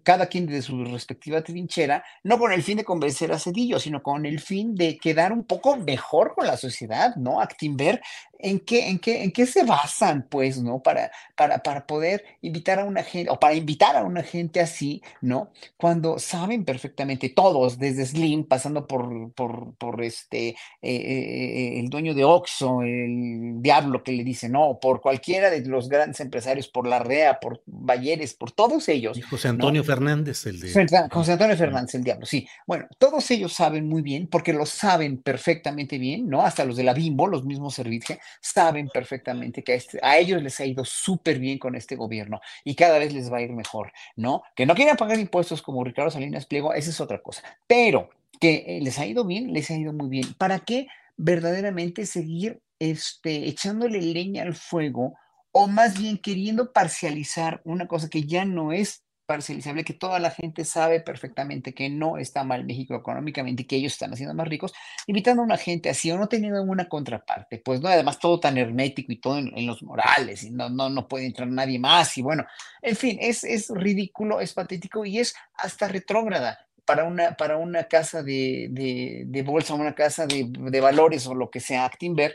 [0.03, 4.03] cada quien de su respectiva trinchera, no con el fin de convencer a Cedillo, sino
[4.03, 7.40] con el fin de quedar un poco mejor con la sociedad, ¿no?
[7.40, 8.01] Actinver,
[8.43, 10.83] ¿en qué, en qué, en qué se basan, pues, ¿no?
[10.83, 15.01] Para, para, para poder invitar a una gente, o para invitar a una gente así,
[15.21, 15.51] ¿no?
[15.77, 22.15] Cuando saben perfectamente todos, desde Slim, pasando por, por, por este, eh, eh, el dueño
[22.15, 26.87] de Oxxo, el diablo que le dice, no, por cualquiera de los grandes empresarios, por
[26.87, 29.53] la REA, por Bayeres, por todos ellos, Y José ¿no?
[29.55, 30.69] Antonio Fernández, el de...
[30.69, 32.47] Fernan- José Antonio Fernández, el diablo, sí.
[32.67, 36.43] Bueno, todos ellos saben muy bien, porque lo saben perfectamente bien, ¿no?
[36.43, 40.42] Hasta los de la Bimbo, los mismos servicios, saben perfectamente que a, este- a ellos
[40.42, 43.53] les ha ido súper bien con este gobierno y cada vez les va a ir
[43.53, 44.42] mejor, ¿no?
[44.57, 47.42] Que no quieran pagar impuestos como Ricardo Salinas Pliego, esa es otra cosa.
[47.66, 50.35] Pero que eh, les ha ido bien, les ha ido muy bien.
[50.35, 55.14] ¿Para qué verdaderamente seguir este, echándole leña al fuego
[55.53, 60.31] o más bien queriendo parcializar una cosa que ya no es parcializable, que toda la
[60.31, 64.49] gente sabe perfectamente que no está mal México económicamente y que ellos están haciendo más
[64.49, 64.73] ricos,
[65.07, 68.59] invitando a una gente así o no teniendo una contraparte, pues no, además todo tan
[68.59, 72.23] hermético y todo en, los morales y no, no, no puede entrar nadie más y
[72.23, 72.45] bueno,
[72.81, 77.85] en fin, es, es ridículo, es patético y es hasta retrógrada para una, para una
[77.85, 82.35] casa de, de, de bolsa, una casa de, de valores o lo que sea, Actinver,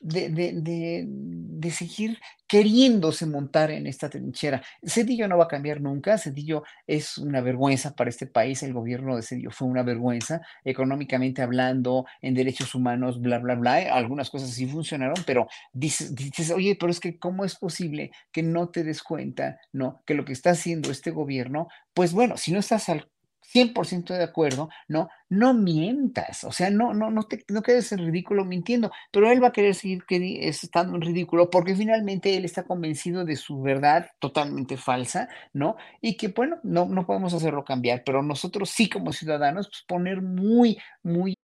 [0.00, 4.62] de, de, de, de seguir queriéndose montar en esta trinchera.
[4.82, 9.16] Cedillo no va a cambiar nunca, Cedillo es una vergüenza para este país, el gobierno
[9.16, 14.30] de Cedillo fue una vergüenza, económicamente hablando, en derechos humanos, bla, bla, bla, eh, algunas
[14.30, 18.68] cosas sí funcionaron, pero dices, dices, oye, pero es que ¿cómo es posible que no
[18.68, 22.60] te des cuenta, no, que lo que está haciendo este gobierno, pues bueno, si no
[22.60, 23.08] estás al
[23.52, 25.08] 100% de acuerdo, ¿no?
[25.28, 29.42] No mientas, o sea, no, no, no, te, no quedes en ridículo mintiendo, pero él
[29.42, 34.08] va a querer seguir estando en ridículo porque finalmente él está convencido de su verdad
[34.18, 35.76] totalmente falsa, ¿no?
[36.00, 40.22] Y que, bueno, no, no podemos hacerlo cambiar, pero nosotros sí como ciudadanos, pues poner
[40.22, 41.34] muy, muy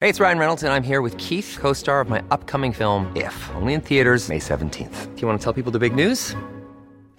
[0.00, 3.10] Hey, it's Ryan Reynolds, and I'm here with Keith, co star of my upcoming film,
[3.16, 5.16] If, only in theaters, May 17th.
[5.16, 6.36] Do you want to tell people the big news?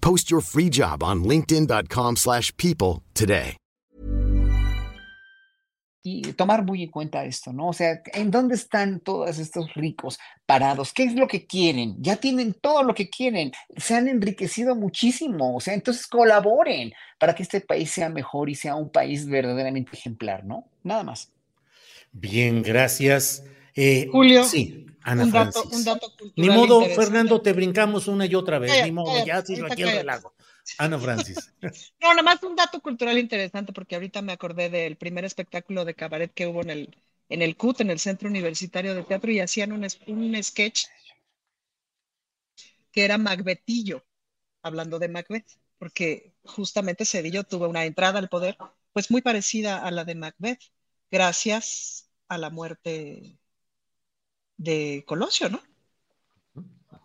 [0.00, 3.56] Post your free job on linkedin.com/people slash people today.
[6.02, 7.68] y tomar muy en cuenta esto, ¿no?
[7.68, 10.92] O sea, ¿en dónde están todos estos ricos parados?
[10.94, 11.96] ¿Qué es lo que quieren?
[11.98, 17.34] Ya tienen todo lo que quieren, se han enriquecido muchísimo, o sea, entonces colaboren para
[17.34, 20.68] que este país sea mejor y sea un país verdaderamente ejemplar, ¿no?
[20.82, 21.30] Nada más.
[22.12, 23.44] Bien, gracias.
[23.74, 25.78] Eh, Julio, Sí, Ana un dato, Francis.
[25.78, 26.84] un dato cultural Ni modo.
[26.86, 28.84] Fernando, te brincamos una y otra vez.
[28.84, 30.34] Ni modo, ya ahorita aquí el relajo.
[30.76, 31.52] Ana Francis.
[32.00, 35.94] No, nada más un dato cultural interesante, porque ahorita me acordé del primer espectáculo de
[35.94, 36.96] cabaret que hubo en el,
[37.28, 40.86] en el CUT, en el Centro Universitario de Teatro, y hacían un, un sketch
[42.92, 44.04] que era Macbetillo,
[44.62, 45.46] hablando de Macbeth,
[45.78, 48.56] porque justamente Cedillo tuvo una entrada al poder,
[48.92, 50.60] pues muy parecida a la de Macbeth,
[51.10, 53.38] gracias a la muerte
[54.58, 55.62] de Colosio, ¿no?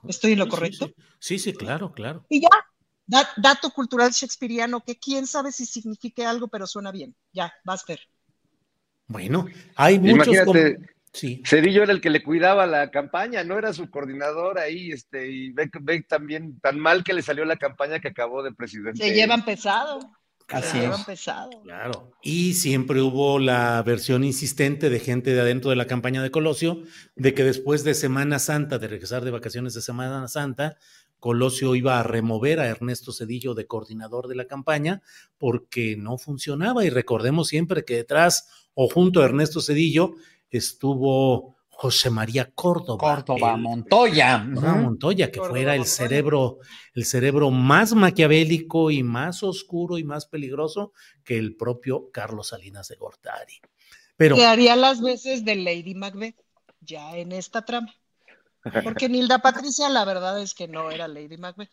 [0.07, 0.87] ¿Estoy en lo Sí, correcto?
[0.87, 2.25] Sí, sí, sí, claro, claro.
[2.27, 2.49] Y ya,
[3.05, 7.15] da- dato cultural shakespeariano que quién sabe si signifique algo, pero suena bien.
[7.31, 8.01] Ya, vas a ver.
[9.07, 10.35] Bueno, hay muchos.
[11.13, 11.43] Sí.
[11.45, 15.51] Cedillo era el que le cuidaba la campaña, no era su coordinador ahí, este, y
[15.51, 18.97] ve, ve también tan mal que le salió la campaña que acabó de presidente.
[18.97, 19.99] Se llevan pesado.
[20.49, 21.03] Así es.
[21.06, 21.49] pesado.
[21.63, 22.12] Claro.
[22.21, 26.84] Y siempre hubo la versión insistente de gente de adentro de la campaña de Colosio,
[27.15, 30.77] de que después de Semana Santa, de regresar de vacaciones de Semana Santa,
[31.19, 35.01] Colosio iba a remover a Ernesto Cedillo de coordinador de la campaña
[35.38, 36.84] porque no funcionaba.
[36.84, 40.15] Y recordemos siempre que detrás o junto a Ernesto Cedillo
[40.49, 42.97] estuvo José María Córdoba.
[43.23, 44.38] Córdoba, el- Montoya.
[44.38, 45.95] Montoya, que Córdoba fuera el Montoya.
[45.95, 46.57] cerebro,
[46.93, 52.88] el cerebro más maquiavélico y más oscuro y más peligroso que el propio Carlos Salinas
[52.88, 53.59] de Gortari.
[54.15, 56.38] Pero Que haría las veces de Lady Macbeth,
[56.79, 57.93] ya en esta trama.
[58.83, 61.69] Porque Nilda Patricia, la verdad es que no era Lady Macbeth.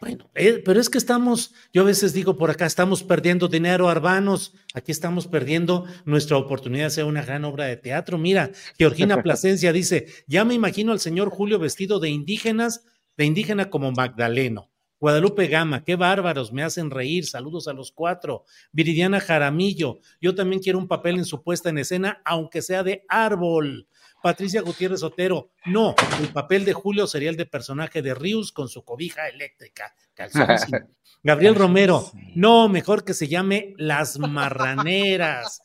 [0.00, 3.88] Bueno, eh, pero es que estamos, yo a veces digo por acá, estamos perdiendo dinero,
[3.88, 8.16] Arbanos, aquí estamos perdiendo nuestra oportunidad de hacer una gran obra de teatro.
[8.16, 12.84] Mira, Georgina Plasencia dice, ya me imagino al señor Julio vestido de indígenas,
[13.18, 14.70] de indígena como Magdaleno.
[15.00, 18.44] Guadalupe Gama, qué bárbaros, me hacen reír, saludos a los cuatro.
[18.70, 23.04] Viridiana Jaramillo, yo también quiero un papel en su puesta en escena, aunque sea de
[23.08, 23.88] árbol.
[24.22, 28.68] Patricia Gutiérrez Otero, no, el papel de Julio sería el de personaje de Rius con
[28.68, 29.94] su cobija eléctrica.
[31.22, 35.62] Gabriel Romero, no, mejor que se llame Las Marraneras.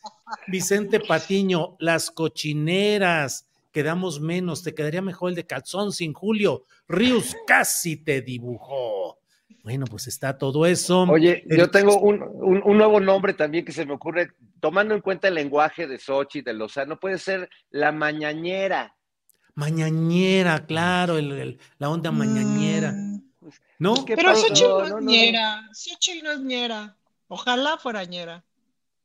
[0.48, 3.48] Vicente Patiño, Las Cochineras.
[3.72, 6.64] Quedamos menos, te quedaría mejor el de Calzón sin Julio.
[6.88, 9.20] Rius casi te dibujó.
[9.66, 11.02] Bueno, pues está todo eso.
[11.10, 14.94] Oye, El- yo tengo un, un- un nuevo nombre también que se me ocurre, tomando
[14.94, 18.96] en cuenta el lenguaje de Sochi, de Lozano, puede ser la mañañera.
[19.56, 22.92] Mañañera, claro, el- el- la onda mañañera.
[22.92, 23.22] Mm,
[23.80, 24.06] ¿No?
[24.06, 24.36] ¿Qué Pero?
[24.36, 25.12] Xochitl No, no es no, no, no.
[25.12, 25.70] ñera.
[25.74, 26.96] Xochitl no es ñera.
[27.28, 28.44] Ojalá fuera ñera.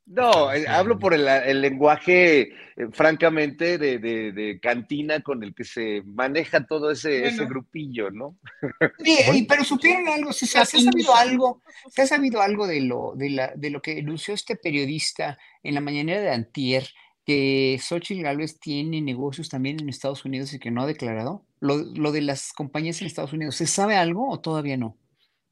[0.06, 2.52] No, eh, hablo por el, el lenguaje, eh,
[2.92, 8.36] francamente, de, de- de cantina con el que se maneja todo ese, grupillo, ¿no?
[8.98, 13.12] Y- pero supieron algo, ¿se, se ha sabido algo, se ha sabido algo de lo,
[13.14, 16.88] de la, de lo que denunció este periodista en la mañanera de Antier,
[17.24, 21.44] que Xochitl Gálvez tiene negocios también en Estados Unidos y que no ha declarado?
[21.60, 24.96] Lo, lo de las compañías en Estados Unidos, ¿se sabe algo o todavía no?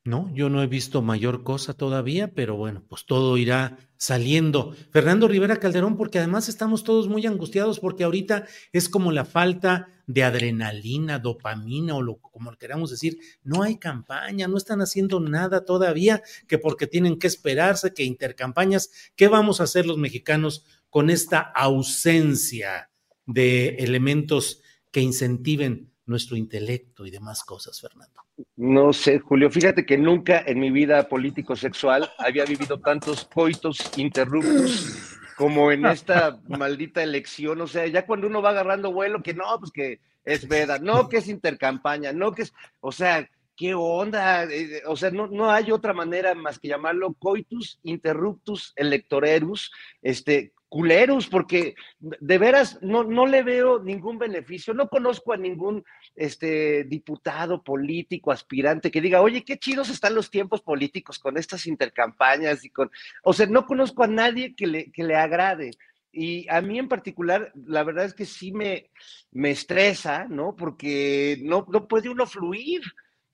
[0.09, 4.75] No, yo no he visto mayor cosa todavía, pero bueno, pues todo irá saliendo.
[4.91, 9.89] Fernando Rivera Calderón, porque además estamos todos muy angustiados porque ahorita es como la falta
[10.07, 15.67] de adrenalina, dopamina o lo como queramos decir, no hay campaña, no están haciendo nada
[15.67, 21.11] todavía, que porque tienen que esperarse, que intercampañas, ¿qué vamos a hacer los mexicanos con
[21.11, 22.89] esta ausencia
[23.27, 28.23] de elementos que incentiven nuestro intelecto y demás cosas, Fernando?
[28.57, 35.19] No sé, Julio, fíjate que nunca en mi vida político-sexual había vivido tantos coitos interruptos
[35.37, 37.61] como en esta maldita elección.
[37.61, 41.09] O sea, ya cuando uno va agarrando vuelo, que no, pues que es veda, no
[41.09, 44.45] que es intercampaña, no que es, o sea, ¿qué onda?
[44.45, 49.71] Eh, o sea, no, no hay otra manera más que llamarlo coitus interruptus electorerus,
[50.03, 54.75] este, culeros, porque de veras no, no le veo ningún beneficio.
[54.75, 60.31] No conozco a ningún este, diputado político, aspirante, que diga, oye, qué chidos están los
[60.31, 62.91] tiempos políticos con estas intercampañas y con.
[63.23, 65.71] O sea, no conozco a nadie que le, que le agrade.
[66.13, 68.91] Y a mí en particular, la verdad es que sí me,
[69.31, 70.57] me estresa, ¿no?
[70.57, 72.83] Porque no, no puede uno fluir.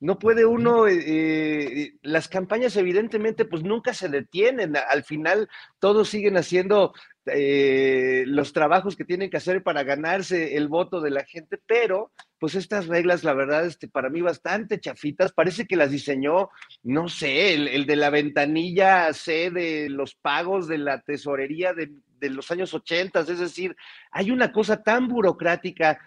[0.01, 6.11] No puede uno, eh, eh, las campañas evidentemente pues nunca se detienen, al final todos
[6.11, 6.93] siguen haciendo
[7.27, 12.12] eh, los trabajos que tienen que hacer para ganarse el voto de la gente, pero
[12.39, 16.51] pues estas reglas, la verdad, este, para mí bastante chafitas, parece que las diseñó,
[16.83, 22.31] no sé, el, de la ventanilla C de los pagos de la tesorería de, de
[22.31, 23.75] los años 80, es decir,
[24.11, 25.99] hay una cosa tan burocrática,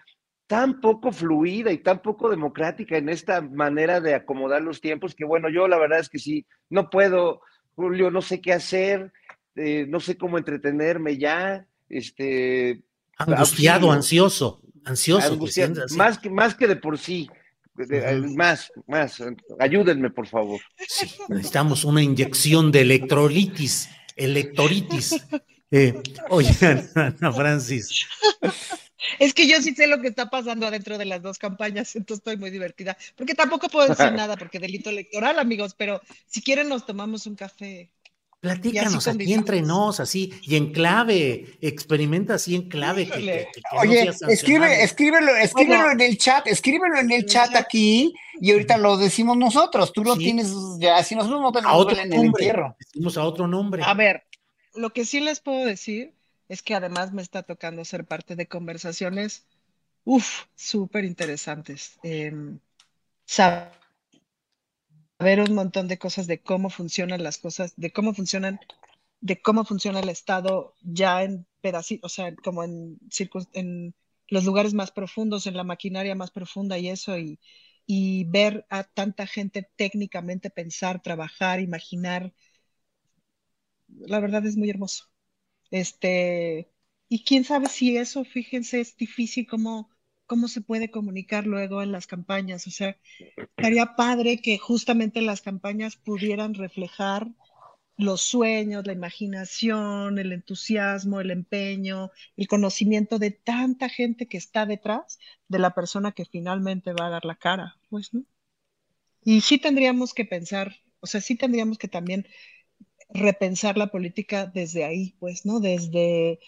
[0.46, 5.24] tan poco fluida y tan poco democrática en esta manera de acomodar los tiempos que
[5.24, 7.42] bueno, yo la verdad es que sí, no puedo,
[7.74, 9.12] Julio, no sé qué hacer,
[9.58, 12.82] eh, no sé cómo entretenerme ya, este...
[13.16, 15.38] Angustiado, ansioso, ansioso.
[15.96, 17.28] más, que, más que de por sí.
[18.36, 19.22] Más, más,
[19.58, 20.60] ayúdenme, por favor.
[20.88, 25.24] Sí, necesitamos una inyección de electrolitis, electoritis.
[25.70, 26.00] Eh,
[26.30, 26.50] oye,
[26.94, 28.06] Ana Francis.
[29.18, 32.20] Es que yo sí sé lo que está pasando adentro de las dos campañas, entonces
[32.20, 32.96] estoy muy divertida.
[33.16, 37.36] Porque tampoco puedo decir nada, porque delito electoral, amigos, pero si quieren nos tomamos un
[37.36, 37.90] café
[38.40, 43.10] Platícanos aquí entre nos, así, y en clave, experimenta así en clave.
[43.72, 48.96] Oye, escribe, escríbelo, escríbelo en el chat, escríbelo en el chat aquí y ahorita lo
[48.96, 49.92] decimos nosotros.
[49.92, 52.76] Tú lo tienes, ya, si nosotros no tenemos en el entierro.
[52.78, 53.82] Decimos a otro nombre.
[53.84, 54.24] A ver,
[54.74, 56.14] lo que sí les puedo decir
[56.48, 59.46] es que además me está tocando ser parte de conversaciones,
[60.04, 61.98] uff, súper interesantes.
[62.04, 62.32] Eh,
[65.18, 68.60] ver un montón de cosas de cómo funcionan las cosas, de cómo funcionan,
[69.20, 72.98] de cómo funciona el Estado ya en pedacitos, o sea, como en,
[73.54, 73.94] en
[74.28, 77.40] los lugares más profundos, en la maquinaria más profunda y eso, y,
[77.86, 82.32] y ver a tanta gente técnicamente pensar, trabajar, imaginar,
[83.88, 85.04] la verdad es muy hermoso.
[85.72, 86.72] Este,
[87.08, 89.90] y quién sabe si eso, fíjense, es difícil como
[90.28, 92.68] cómo se puede comunicar luego en las campañas.
[92.68, 92.96] O sea,
[93.56, 97.26] estaría padre que justamente las campañas pudieran reflejar
[97.96, 104.66] los sueños, la imaginación, el entusiasmo, el empeño, el conocimiento de tanta gente que está
[104.66, 105.18] detrás
[105.48, 108.24] de la persona que finalmente va a dar la cara, pues, ¿no?
[109.24, 112.28] Y sí tendríamos que pensar, o sea, sí tendríamos que también
[113.08, 115.58] repensar la política desde ahí, pues, ¿no?
[115.58, 116.38] Desde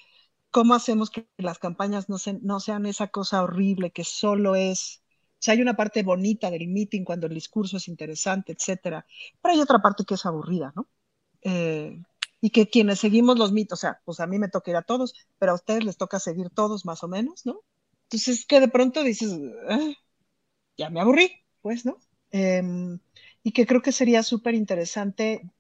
[0.51, 5.37] ¿cómo hacemos que las campañas no, no sean esa cosa horrible que solo es, o
[5.39, 9.07] sea, hay una parte bonita del meeting cuando el discurso es interesante, etcétera,
[9.41, 10.89] pero hay otra parte que es aburrida, ¿no?
[11.43, 12.03] Eh,
[12.41, 14.83] y que quienes seguimos los mitos, o sea, pues a mí me toca ir a
[14.83, 17.61] todos, pero a ustedes les toca seguir todos más o menos, ¿no?
[18.05, 19.39] Entonces que de pronto dices,
[19.69, 19.93] ah,
[20.77, 21.31] ya me aburrí,
[21.63, 21.99] pues, ¿no?
[22.31, 22.99] Em,
[23.43, 25.51] y que creo que sería súper interesante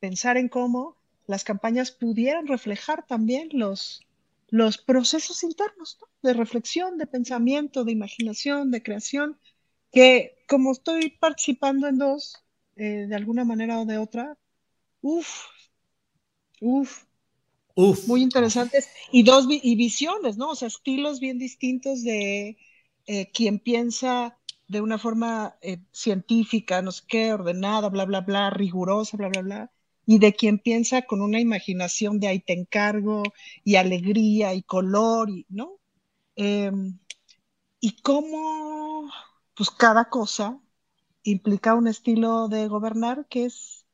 [0.00, 0.96] pensar en cómo
[1.26, 4.02] las campañas pudieran reflejar también los,
[4.48, 9.38] los procesos internos de reflexión, de pensamiento, de imaginación, de creación,
[9.92, 12.36] que como estoy participando en dos,
[12.76, 14.36] eh, de alguna manera o de otra,
[15.02, 15.46] uff,
[16.60, 17.04] uff,
[17.74, 18.06] Uf.
[18.06, 18.88] Muy interesantes.
[19.10, 20.50] Y dos y visiones, ¿no?
[20.50, 22.58] O sea, estilos bien distintos de
[23.06, 28.50] eh, quien piensa de una forma eh, científica, no sé qué, ordenada, bla, bla, bla,
[28.50, 29.72] rigurosa, bla, bla, bla,
[30.06, 33.22] y de quien piensa con una imaginación de ahí te encargo
[33.64, 35.78] y alegría y color, y, ¿no?
[36.36, 36.98] Em,
[37.80, 39.10] y cómo,
[39.54, 40.60] pues cada cosa
[41.24, 43.86] implica un estilo de gobernar que es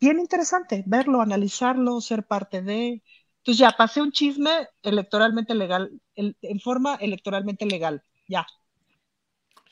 [0.00, 3.02] bien interesante, verlo, analizarlo, ser parte de.
[3.38, 8.46] Entonces ya pasé un chisme electoralmente legal, en forma electoralmente legal, ya,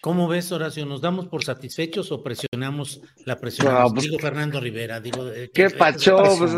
[0.01, 0.87] ¿Cómo ves, Horacio?
[0.87, 3.75] ¿Nos damos por satisfechos o presionamos la presión?
[3.93, 5.29] Pues digo Fernando Rivera, digo.
[5.33, 6.19] Eh, ¿Qué pacho?
[6.39, 6.53] Pues,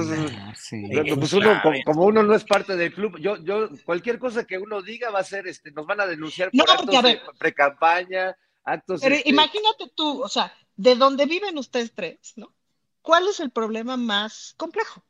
[1.19, 4.83] pues uno, como, uno no es parte del club, yo, yo, cualquier cosa que uno
[4.83, 9.01] diga va a ser, este, nos van a denunciar por actos de pre-campaña, actos.
[9.01, 12.53] Pero este imagínate tú, o sea, de dónde viven ustedes tres, ¿no?
[13.01, 15.03] ¿Cuál es el problema más complejo?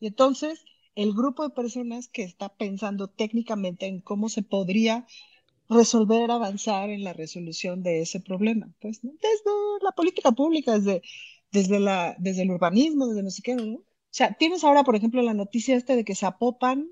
[0.00, 0.64] Y entonces,
[0.98, 5.06] el grupo de personas que está pensando técnicamente en cómo se podría
[5.68, 8.68] resolver, avanzar en la resolución de ese problema.
[8.80, 11.02] Pues desde la política pública, desde,
[11.52, 13.74] desde, la, desde el urbanismo, desde no sé qué, ¿no?
[13.74, 16.90] O sea, tienes ahora, por ejemplo, la noticia esta de que Zapopan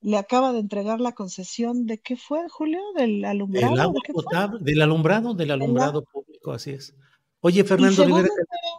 [0.00, 3.74] le acaba de entregar la concesión de qué fue, Julio, del alumbrado.
[3.74, 6.94] El agua ¿de qué potable, del alumbrado, del Del alumbrado público, así es.
[7.40, 8.28] Oye, Fernando Rivera,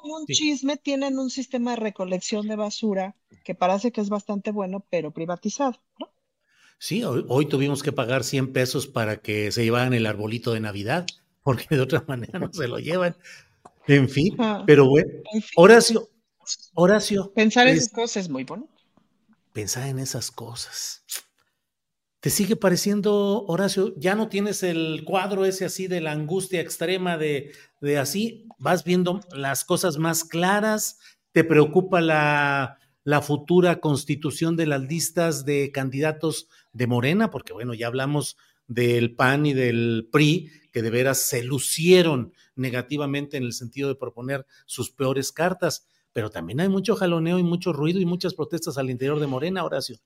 [0.03, 0.33] un sí.
[0.35, 5.11] chisme, tienen un sistema de recolección de basura que parece que es bastante bueno, pero
[5.11, 6.11] privatizado, ¿no?
[6.77, 10.59] Sí, hoy, hoy tuvimos que pagar 100 pesos para que se llevaran el arbolito de
[10.59, 11.05] Navidad,
[11.43, 13.15] porque de otra manera no se lo llevan.
[13.87, 16.09] En fin, Ah, pero bueno, en fin, Horacio,
[16.75, 18.73] Horacio, pensar es- esas cosas es muy bonito.
[19.53, 21.03] pensar en esas cosas.
[22.23, 23.93] ¿Te sigue pareciendo, Horacio?
[23.97, 27.51] Ya no tienes el cuadro ese así de la angustia extrema de,
[27.81, 30.99] de así, vas viendo las cosas más claras,
[31.33, 37.73] te preocupa la, la futura constitución de las listas de candidatos de Morena, porque bueno,
[37.73, 43.51] ya hablamos del PAN y del PRI, que de veras se lucieron negativamente en el
[43.51, 48.05] sentido de proponer sus peores cartas, pero también hay mucho jaloneo y mucho ruido y
[48.05, 49.97] muchas protestas al interior de Morena, Horacio.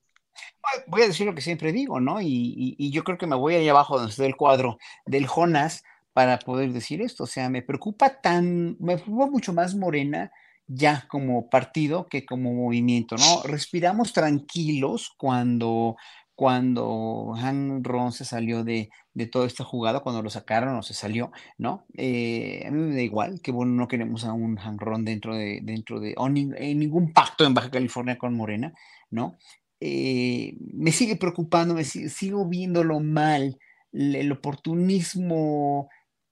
[0.88, 2.21] Voy a decir lo que siempre digo, ¿no?
[2.21, 6.39] Y, yo creo que me voy ahí abajo donde está el cuadro del Jonas para
[6.39, 7.23] poder decir esto.
[7.23, 10.32] O sea, me preocupa tan, me preocupa mucho más Morena
[10.67, 13.43] ya como partido que como movimiento, ¿no?
[13.43, 15.95] Respiramos tranquilos cuando,
[16.36, 20.93] cuando Han Ron se salió de, de toda esta jugada, cuando lo sacaron o se
[20.93, 21.86] salió, ¿no?
[21.95, 25.36] Eh, a mí me da igual, que bueno, no queremos a un Han Ron dentro
[25.36, 28.73] de, dentro de, o en ningún pacto en Baja California con Morena,
[29.09, 29.38] ¿no?
[29.80, 33.57] Eh, me sigue preocupando, me si- sigo viéndolo mal,
[33.91, 35.89] el, oportunismo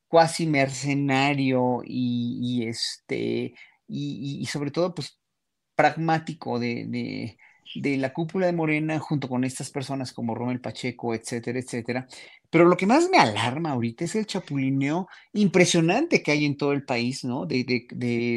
[0.07, 3.53] cuasi mercenario y, este,
[3.87, 5.19] y, sobre todo, pues,
[5.75, 6.85] pragmático de,
[7.75, 12.07] de, la cúpula de Morena junto con estas personas como Romel Pacheco, etcétera, etcétera.
[12.49, 16.71] Pero lo que más me alarma ahorita es el chapulineo impresionante que hay en todo
[16.71, 17.45] el país, ¿no?
[17.45, 17.65] De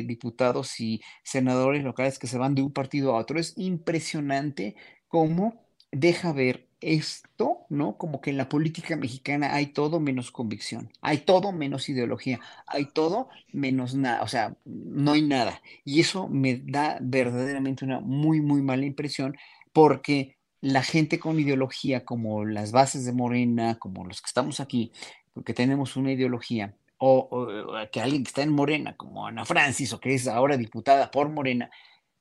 [0.07, 3.39] diputados y senadores locales que se van de un partido a otro.
[3.39, 4.75] Es impresionante
[5.09, 7.97] cómo deja ver esto, ¿no?
[7.99, 12.87] Como que en la política mexicana hay todo menos convicción, hay todo menos ideología, hay
[12.87, 15.61] todo menos nada, o sea, no hay nada.
[15.85, 19.37] Y eso me da verdaderamente una muy, muy mala impresión
[19.73, 24.93] porque la gente con ideología, como las bases de Morena, como los que estamos aquí,
[25.33, 29.93] porque tenemos una ideología, o, o- que alguien que está en Morena, como Ana Francis,
[29.93, 31.71] o que es ahora diputada por Morena,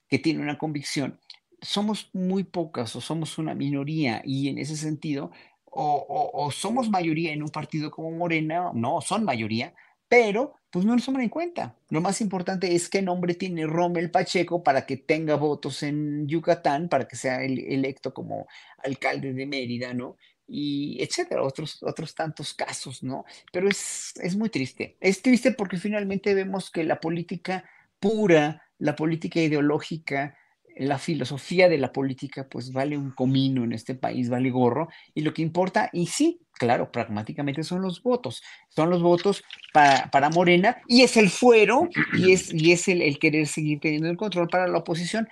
[0.10, 1.20] que tiene una convicción,
[1.62, 5.32] somos muy pocas o somos una minoría y en ese sentido,
[5.80, 9.74] o, somos mayoría en un partido como Morena, no, son mayoría,
[10.08, 11.76] pero pues no nos toman en cuenta.
[11.90, 16.90] Lo más importante es qué nombre tiene Rommel Pacheco para que tenga votos en Yucatán,
[16.90, 18.48] para que sea el- electo como
[18.84, 20.18] alcalde de Mérida, ¿no?
[20.48, 23.26] Y etcétera, otros, otros tantos casos, ¿no?
[23.52, 24.98] Pero es, es muy triste.
[25.00, 27.66] Es triste porque finalmente vemos que la política
[28.00, 30.38] pura, la política ideológica,
[30.80, 35.22] la filosofía de la política, pues vale un comino en este país, vale gorro, y
[35.22, 40.30] lo que importa, y sí, claro, pragmáticamente son los votos, son los votos para, para
[40.30, 44.18] Morena, y es el fuero, y es, y es el, el querer seguir teniendo el
[44.18, 45.28] control para la oposición.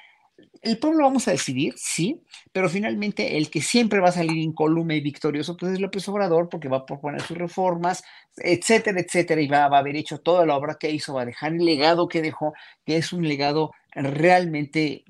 [0.61, 2.21] El pueblo vamos a decidir, sí,
[2.51, 6.49] pero finalmente el que siempre va a salir incólume y victorioso, pues es López Obrador,
[6.49, 8.03] porque va a proponer sus reformas,
[8.37, 11.25] etcétera, etcétera, y va, va a haber hecho toda la obra que hizo, va a
[11.25, 15.03] dejar el legado que dejó, que es un legado realmente,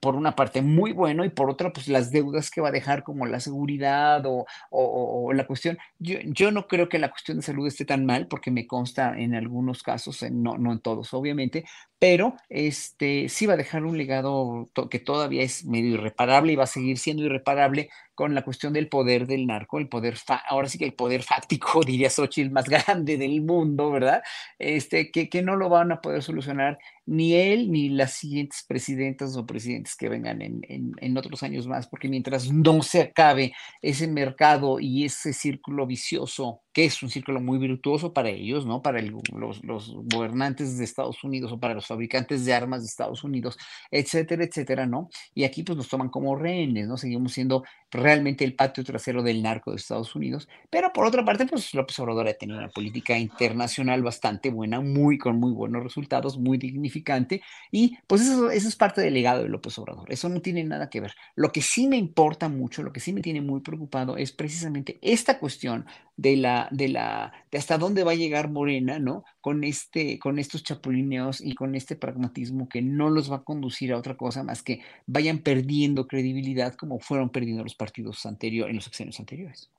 [0.00, 3.02] por una parte, muy bueno, y por otra, pues las deudas que va a dejar,
[3.02, 5.78] como la seguridad o- o la cuestión.
[5.98, 9.18] Yo, yo no creo que la cuestión de salud esté tan mal, porque me consta
[9.18, 11.64] en algunos casos, en- no, no en todos, obviamente,
[11.98, 16.64] pero este, sí va a dejar un legado que todavía es medio irreparable y va
[16.64, 20.16] a seguir siendo irreparable con la cuestión del poder del narco, el poder,
[20.48, 24.22] ahora sí que el poder fáctico, diría Xochitl, más grande del mundo, ¿verdad?
[24.58, 29.36] Este, que, que no lo van a poder solucionar ni él ni las siguientes presidentas
[29.36, 34.06] o presidentes que vengan en, en- otros años más, porque mientras no se acabe ese
[34.08, 38.82] mercado y ese círculo vicioso, que es un círculo muy virtuoso para ellos, ¿no?
[38.82, 43.24] Para los, los gobernantes de Estados Unidos o para los fabricantes de armas de Estados
[43.24, 43.58] Unidos,
[43.90, 45.08] etcétera, etcétera, ¿no?
[45.34, 46.96] Y aquí pues nos toman como rehenes, ¿no?
[46.96, 51.46] Seguimos siendo realmente el patio trasero del narco de Estados Unidos, pero por otra parte,
[51.46, 56.38] pues López Obrador ha tenido una política internacional bastante buena, muy con muy buenos resultados,
[56.38, 60.40] muy dignificante, y pues eso, eso es parte del legado de López Obrador, eso no
[60.40, 61.14] tiene nada que ver.
[61.34, 64.98] Lo que sí me importa mucho, lo que sí me tiene muy preocupado es precisamente
[65.02, 69.24] esta cuestión de la, de la, de hasta dónde va a llegar Morena, ¿no?
[69.40, 73.92] Con este, con estos chapulineos y con este pragmatismo que no los va a conducir
[73.92, 78.76] a otra cosa más que vayan perdiendo credibilidad como fueron perdiendo los partidos anteriores, en
[78.76, 79.70] los sexenios anteriores.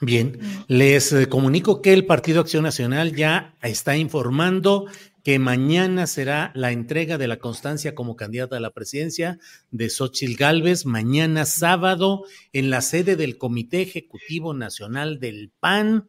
[0.00, 0.38] Bien,
[0.68, 4.86] les eh, comunico que el Partido Acción Nacional ya está informando
[5.26, 9.40] que mañana será la entrega de la constancia como candidata a la presidencia
[9.72, 12.22] de Xochitl Gálvez, mañana sábado
[12.52, 16.08] en la sede del Comité Ejecutivo Nacional del PAN,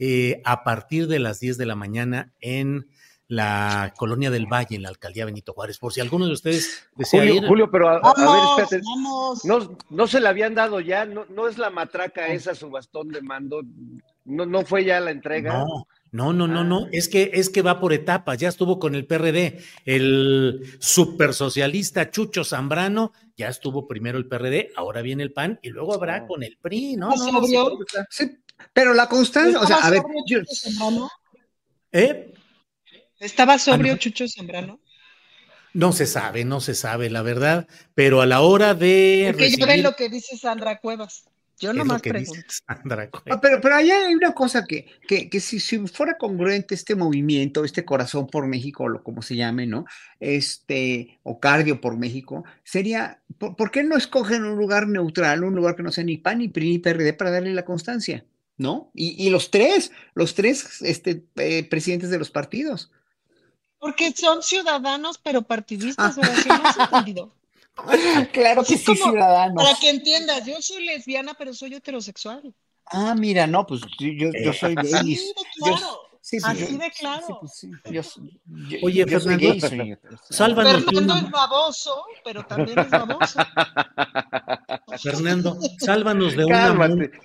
[0.00, 2.88] eh, a partir de las 10 de la mañana en
[3.28, 5.78] la colonia del Valle, en la alcaldía Benito Juárez.
[5.78, 7.46] Por si alguno de ustedes desea Julio, ir.
[7.46, 8.80] Julio, pero a, ver, espérate.
[8.84, 9.44] vamos.
[9.44, 13.10] No, no se la habían dado ya, no, no es la matraca esa su bastón
[13.10, 13.62] de mando,
[14.24, 15.60] no, no fue ya la entrega.
[15.60, 15.86] No,
[16.16, 16.88] no, no, no, no.
[16.92, 18.38] Es que, es que va por etapas.
[18.38, 19.58] Ya estuvo con el PRD.
[19.84, 25.94] El supersocialista Chucho Zambrano, ya estuvo primero el PRD, ahora viene el PAN y luego
[25.94, 27.12] habrá con el PRI, ¿no?
[27.12, 27.78] ¿Estás no, no, sobrio?
[28.10, 28.36] sí, Sí,
[28.72, 31.10] pero la constancia, o sea, a ver, ¿Estaba yo- sobrio Chucho Zambrano?
[31.92, 32.32] ¿Eh?
[33.20, 33.98] ¿Estaba sobrio no.
[33.98, 34.80] Chucho Zambrano?
[35.74, 37.68] No se sabe, no se sabe, la verdad.
[37.94, 41.24] Pero a la hora de Porque ya ven lo que dice Sandra Cuevas.
[41.58, 42.32] Yo nomás pregunto.
[42.66, 43.08] Sandra.
[43.30, 46.94] Ah, pero, pero ahí hay una cosa que, que, que si, si fuera congruente este
[46.94, 49.86] movimiento, este corazón por México, o lo como se llame, ¿no?
[50.20, 55.54] Este, o cardio por México, sería, ¿por, por qué no escogen un lugar neutral, un
[55.54, 58.24] lugar que no sea ni PAN, ni PRI, ni PRD para darle la constancia?
[58.58, 58.90] ¿No?
[58.94, 62.90] Y, y los tres, los tres este, eh, presidentes de los partidos.
[63.78, 66.22] Porque son ciudadanos, pero partidistas, Ah.
[66.46, 67.32] ¿no has entendido?
[68.32, 69.62] Claro que sí, ciudadanos.
[69.62, 72.54] Para que entiendas, yo soy lesbiana, pero soy heterosexual.
[72.86, 75.14] Ah, mira, no, pues yo, yo, soy Así gay.
[75.16, 75.16] de
[75.66, 76.00] Yo- claro.
[76.20, 77.26] sí, pues, Así yo- de claro.
[77.26, 79.96] sí, pues, sí, yo, soy- yo- Oye, yo soy Fernando, gay, soy.
[80.30, 83.40] Sálvanos de Fernando una- es baboso, pero también es baboso.
[85.02, 86.94] Fernando, sálvanos de una Cálmate.
[86.94, 87.18] multa.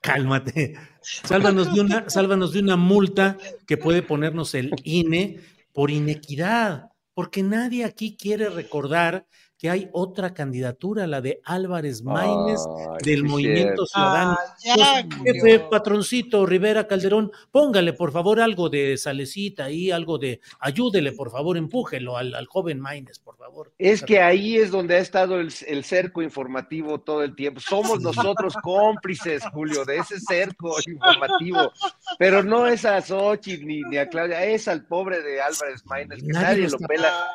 [0.00, 0.74] Cálmate.
[1.00, 3.36] Sálvanos de una, sálvanos de una multa
[3.66, 5.40] que puede ponernos el INE
[5.72, 9.26] por inequidad, porque nadie aquí quiere recordar
[9.64, 12.60] que hay otra candidatura, la de Álvarez Maínez
[13.02, 13.86] del sí, Movimiento cierto.
[13.86, 14.38] Ciudadano.
[14.38, 20.18] Ah, ya, Pues, jefe, patroncito, Rivera Calderón, póngale por favor algo de salecita ahí, algo
[20.18, 23.72] de, ayúdele por favor, empújelo al, al joven Maínez, por favor.
[23.78, 27.58] Es que ahí es donde ha estado el, el cerco informativo todo el tiempo.
[27.60, 31.72] Somos nosotros cómplices, Julio, de ese cerco informativo.
[32.18, 36.18] Pero no es a Xochitl ni, ni a Claudia, es al pobre de Álvarez Maínez,
[36.20, 37.30] que Nadie nadie, lo pela.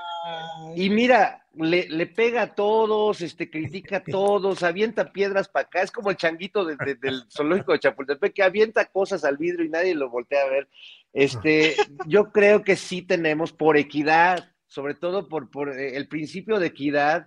[0.75, 5.81] Y mira, le, le pega a todos, este, critica a todos, avienta piedras para acá.
[5.81, 9.65] Es como el changuito de- de- del zoológico de Chapultepec que avienta cosas al vidrio
[9.65, 10.67] y nadie lo voltea a ver.
[11.13, 16.59] Este, yo creo que sí tenemos por equidad, sobre todo por, por eh, el principio
[16.59, 17.25] de equidad.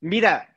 [0.00, 0.56] Mira,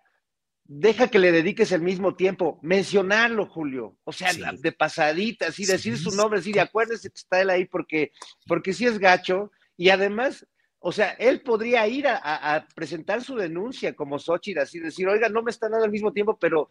[0.65, 3.97] deja que le dediques el mismo tiempo, mencionarlo, Julio.
[4.03, 4.41] O sea, Sí.
[4.59, 8.11] de pasadita, así, decir Sí, su nombre, así, de acuérdese que está él ahí porque,
[8.47, 9.51] porque sí es gacho.
[9.77, 10.45] Y además,
[10.85, 15.07] o sea, él podría ir a, a- a presentar su denuncia como Xochitl, así decir,
[15.07, 16.69] oiga, no me están dando al mismo tiempo, pero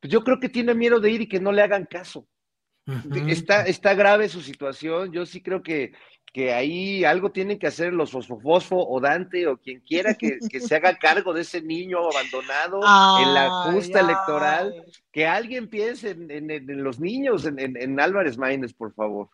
[0.00, 2.26] pues yo creo que tiene miedo de ir y que no le hagan caso.
[3.28, 5.10] Está, está grave su situación.
[5.12, 5.92] Yo sí creo que,
[6.32, 10.60] que ahí algo tienen que hacer los Fosfo o Dante o quien quiera que, que
[10.60, 12.80] se haga cargo de ese niño abandonado
[13.22, 14.04] en la justa ay.
[14.04, 14.84] electoral.
[15.12, 19.28] Que alguien piense en, en- en los niños, en, en- en Álvarez Maínez, por favor.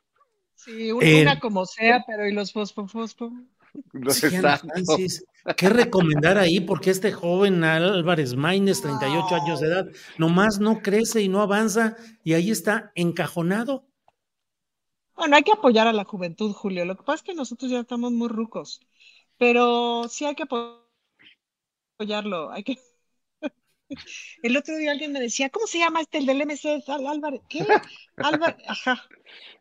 [0.55, 3.33] Sí, un- Eh, una como sea, pero ¿y los fosfo, fosfo?
[3.93, 4.21] Los.
[4.21, 5.25] Francis,
[5.57, 6.61] ¿Qué recomendar ahí?
[6.61, 9.87] Porque este joven Álvarez Maínez, 38 años de edad,
[10.18, 13.87] nomás no crece y no avanza y ahí está encajonado.
[15.16, 16.85] Bueno, hay que apoyar a la juventud, Julio.
[16.85, 18.81] Lo que pasa es que nosotros ya estamos muy rucos,
[19.39, 20.87] pero sí hay que apo-
[21.97, 22.51] apoyarlo.
[22.51, 22.77] Hay que...
[24.43, 26.83] El otro día alguien me decía, ¿cómo se llama este, el del MC?
[26.89, 27.66] Álvarez, ¿qué?
[28.16, 29.03] Álvarez, ajá.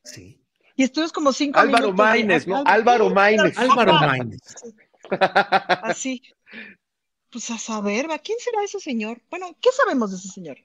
[0.04, 0.39] Sí.
[0.80, 1.98] Y estuvimos como cinco Álvaro minutos.
[1.98, 2.64] de- Maínez, ¿no?
[2.66, 3.58] Álvaro Maínez.
[3.58, 3.94] Álvaro.
[3.96, 4.40] Maínez.
[5.84, 6.24] Así.
[7.30, 9.22] Pues a saber, ¿a quién será ese señor?
[9.30, 10.58] Bueno, ¿qué sabemos de ese señor?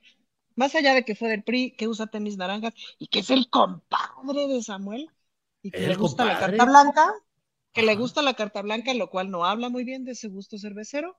[0.55, 3.51] Más allá de que fue del PRI, que usa tenis naranjas y que es el
[3.51, 5.11] compadre de Samuel
[5.63, 7.13] y que le gusta la carta blanca,
[7.73, 10.59] que le gusta la carta blanca, lo cual no habla muy bien de ese gusto
[10.59, 11.19] cervecero.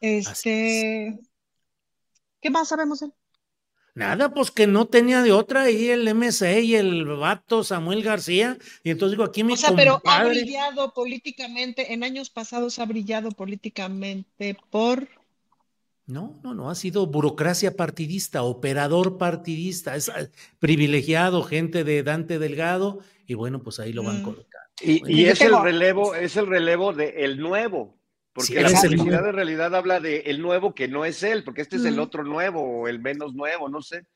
[0.00, 1.20] Este,
[2.40, 3.12] ¿qué más sabemos de él?
[3.94, 8.56] Nada, pues que no tenía de otra ahí el MC y el vato Samuel García.
[8.84, 12.84] Y entonces digo, aquí mi O sea, pero ha brillado políticamente, en años pasados ha
[12.86, 15.08] brillado políticamente por
[16.06, 20.28] No, no, no, ha sido burocracia partidista, operador partidista, es eh,
[20.58, 24.24] privilegiado, gente de Dante Delgado, y bueno, pues ahí lo van Mm.
[24.24, 24.66] colocando.
[24.82, 27.99] Y, Bueno, y es tengo- el relevo, es el relevo de el nuevo,
[28.40, 31.44] porque Sí, la el publicidad en realidad habla de el nuevo que no es él,
[31.44, 34.06] porque este es el otro nuevo o el menos nuevo, no sé.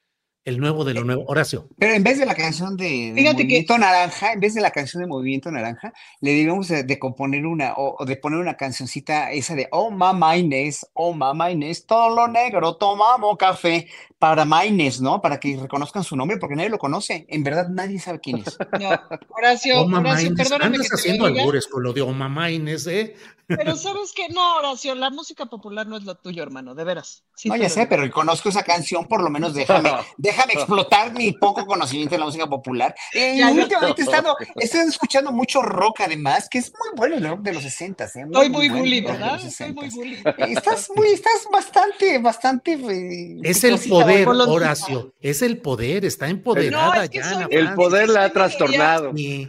[0.45, 1.25] El nuevo de lo nuevo.
[1.27, 1.69] Horacio.
[1.79, 4.61] Pero en vez de la canción de, de Fíjate que- Movimiento Naranja, en vez de
[4.61, 8.39] la canción de Movimiento Naranja, le debemos de, de componer una, o, o de poner
[8.39, 13.89] una cancioncita esa de Oh mamá Inés, oh mamá Inés, todo lo negro, tomamos café,
[14.19, 15.21] para Maines, ¿no?
[15.21, 17.27] Para que reconozcan su nombre, porque nadie lo conoce.
[17.29, 18.57] En verdad, nadie sabe quién es.
[18.81, 18.91] No,
[19.29, 20.49] Horacio, Oma Horacio, Maines.
[20.49, 23.15] perdóname Andas que haciendo albures con lo de Oma Maines, ¿eh?
[23.47, 27.25] pero sabes que no, Horacio, la música popular no es lo tuyo, hermano, de veras.
[27.37, 31.33] Sí no, ya sé, pero conozco esa canción, por lo menos déjame, déjame explotar mi
[31.33, 32.95] poco conocimiento de la música popular.
[33.13, 37.17] Eh, Ya, últimamente he estado, he estado escuchando mucho rock, además, que es muy bueno
[37.17, 38.09] el rock de los 60, ¿eh?
[38.27, 39.41] Estoy muy bully, de ¿verdad?
[39.45, 39.95] Estoy muy 60s.
[39.95, 40.15] bully.
[40.15, 42.73] Eh, Estás muy, estás bastante, bastante.
[42.73, 44.29] eh, Es el poder.
[44.29, 45.13] Horacio.
[45.21, 46.05] Es el poder.
[46.05, 47.31] Está empoderada No, es que ya.
[47.33, 49.13] soy- El poder la ha trastornado.
[49.17, 49.49] Sí.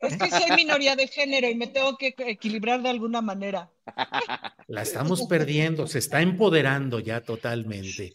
[0.00, 3.70] Es que soy minoría de género y me tengo que equilibrar de alguna manera.
[4.66, 5.86] La estamos perdiendo.
[5.86, 8.14] Se está empoderando ya totalmente.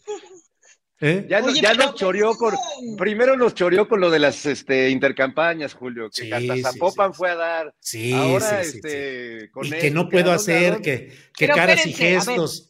[1.02, 1.26] ¿Eh?
[1.30, 2.54] Ya, nos- Oye, ya nos choreó con.
[2.54, 7.12] pensando- Primero nos choreó con lo de las este, intercampañas, Julio, que Sí, hasta Zapopan
[7.12, 7.16] sí.
[7.16, 7.74] fue a dar.
[7.80, 8.76] Sí, Ahora, sí, sí, sí.
[8.84, 12.26] este, con Y que no puedo ¿a dónde, a hacer, que, que caras y espérense,
[12.32, 12.66] gestos.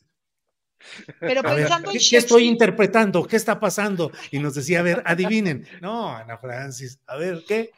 [1.18, 3.26] Pero A ver, pensando ¿qué, en qué estoy interpretando?
[3.26, 4.12] ¿Qué está pasando?
[4.30, 5.66] Y nos decía, a ver, adivinen.
[5.80, 7.72] No, Ana Francis, a ver, ¿qué?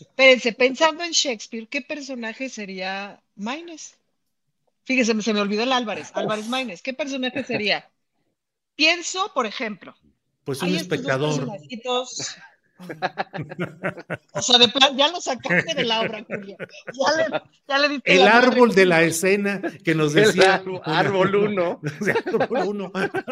[0.00, 3.94] espérense, pensando en Shakespeare, ¿qué personaje sería Maines?
[4.84, 7.88] Fíjese, se me olvidó el Álvarez, Álvarez Maines, ¿qué personaje sería?
[8.74, 9.94] Pienso, por ejemplo,
[10.44, 11.48] Pues un dos espectador.
[14.34, 16.56] O sea, de plan, ya lo sacaste de la obra, Julio.
[16.58, 20.56] Ya le, ya le diste El madre, árbol de la escena que nos decía.
[20.62, 21.80] árbol- árbol uno.
[22.26, 22.90] árbol uno.
[22.94, 23.24] árbol-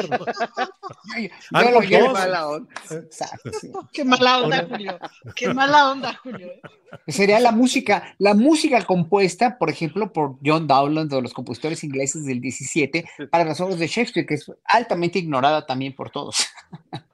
[1.90, 2.12] dos.
[2.12, 2.74] Mala onda.
[2.90, 3.72] Exacto, sí.
[3.92, 4.98] Qué mala onda, Julio.
[5.34, 6.46] Qué mala onda, Julio.
[6.46, 6.61] ¿eh?
[7.09, 12.24] Sería la música, la música compuesta, por ejemplo, por John Dowland, de los compositores ingleses
[12.26, 16.46] del 17, para las obras de Shakespeare, que es altamente ignorada también por todos.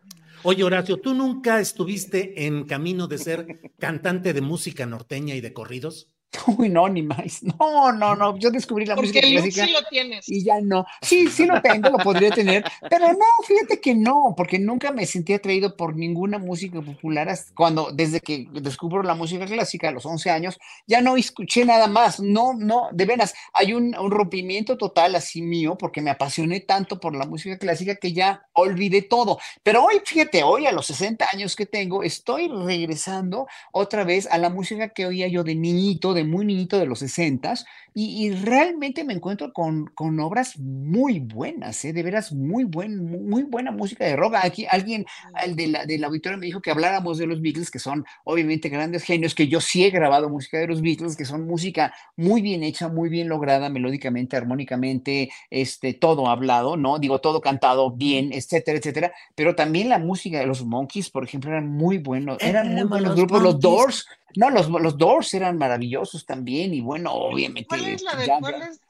[0.48, 5.52] Oye, Horacio, ¿tú nunca estuviste en camino de ser cantante de música norteña y de
[5.52, 6.15] corridos?
[6.58, 7.42] Uy, no, ni más.
[7.42, 8.36] No, no, no.
[8.38, 9.66] Yo descubrí la Porque música el clásica.
[9.66, 10.28] sí lo tienes.
[10.28, 10.84] Y ya no.
[11.00, 15.06] Sí, sí lo tengo, lo podría tener, pero no, fíjate que no, porque nunca me
[15.06, 19.92] sentí atraído por ninguna música popular hasta cuando, desde que descubro la música clásica a
[19.92, 22.20] los 11 años, ya no escuché nada más.
[22.20, 27.00] No, no, de veras, hay un, un rompimiento total así mío, porque me apasioné tanto
[27.00, 29.38] por la música clásica que ya olvidé todo.
[29.62, 34.38] Pero hoy, fíjate, hoy a los 60 años que tengo, estoy regresando otra vez a
[34.38, 37.54] la música que oía yo de niñito, de muy niñito de los 60
[37.94, 41.92] y, y realmente me encuentro con, con obras muy buenas, ¿eh?
[41.92, 44.34] de veras muy, buen, mu- muy buena música de rock.
[44.42, 45.06] Aquí alguien
[45.44, 48.68] el de la, del auditorio me dijo que habláramos de los Beatles, que son obviamente
[48.68, 52.42] grandes genios, que yo sí he grabado música de los Beatles, que son música muy
[52.42, 56.98] bien hecha, muy bien lograda, melódicamente, armónicamente, este, todo hablado, ¿no?
[56.98, 59.12] Digo, todo cantado bien, etcétera, etcétera.
[59.34, 63.16] Pero también la música de los Monkeys, por ejemplo, eran muy buenos, eran muy buenos
[63.16, 63.42] grupos.
[63.42, 63.60] Los.
[63.60, 64.06] Doors,
[64.36, 67.68] no, los, los Doors eran maravillosos también, y bueno, obviamente.
[67.68, 68.80] ¿Cuál es la de ya- cuál ya- es,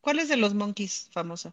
[0.00, 1.52] cuál es de los Monkeys famosa?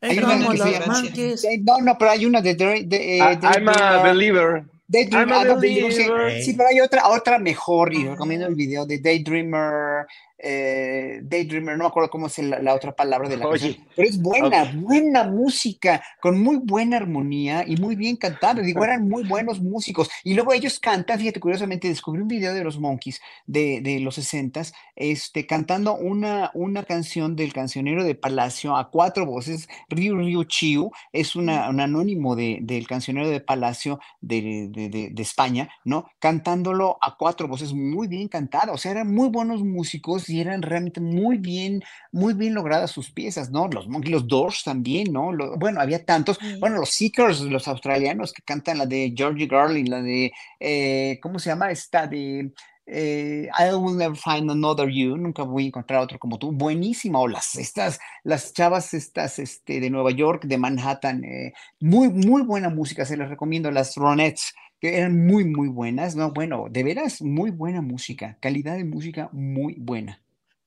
[0.00, 1.46] Hay una Monkeys.
[1.62, 4.64] No, no, pero hay una de, de, de, eh, de- I'm a de- believer.
[4.88, 8.84] Daydream, I'm a ah, sí, sí, pero hay otra, otra mejor y recomiendo el video
[8.84, 10.06] de Daydreamer,
[10.42, 13.60] eh, Daydreamer, no me acuerdo cómo es la, la otra palabra de la Oye.
[13.60, 18.84] canción, pero es buena, buena música, con muy buena armonía y muy bien cantado, digo,
[18.84, 22.78] eran muy buenos músicos, y luego ellos cantan, fíjate, curiosamente descubrí un video de los
[22.78, 24.52] Monkeys de, de los 60
[24.96, 30.90] este, cantando una, una canción del cancionero de Palacio a cuatro voces, Ryu Ryu Chiu,
[31.12, 36.06] es una, un anónimo de, del cancionero de Palacio de, de- de- de España, ¿no?
[36.18, 40.62] Cantándolo a cuatro voces, muy bien cantado, o sea, eran muy buenos músicos y eran
[40.62, 43.68] realmente muy bien, muy bien logradas sus piezas, ¿no?
[43.68, 45.32] Los los Doors también, ¿no?
[45.32, 49.88] Lo- bueno, había tantos, bueno, los Seekers, los australianos que cantan la de Georgie Garling,
[49.90, 51.70] la de, eh, ¿cómo se llama?
[51.70, 52.52] Esta de...
[52.86, 57.20] eh, I will never find another you, nunca voy a encontrar otro como tú, buenísima,
[57.20, 62.42] o las, estas, las chavas estas, este, de Nueva York, de Manhattan, eh, muy, muy
[62.42, 66.82] buena música, se les recomiendo, las Ronettes, que eran muy, muy buenas, no, bueno, de
[66.82, 70.21] veras, muy buena música, calidad de música muy buena.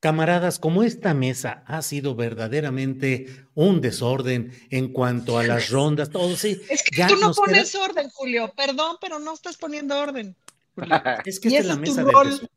[0.05, 6.35] Camaradas, como esta mesa ha sido verdaderamente un desorden en cuanto a las rondas, todo
[6.37, 6.61] sí.
[6.69, 8.53] Es que ya tú no queda- pones orden, Julio.
[8.55, 10.35] Perdón, pero no estás poniendo orden.
[11.25, 12.49] Es que esta es la mesa del desorden.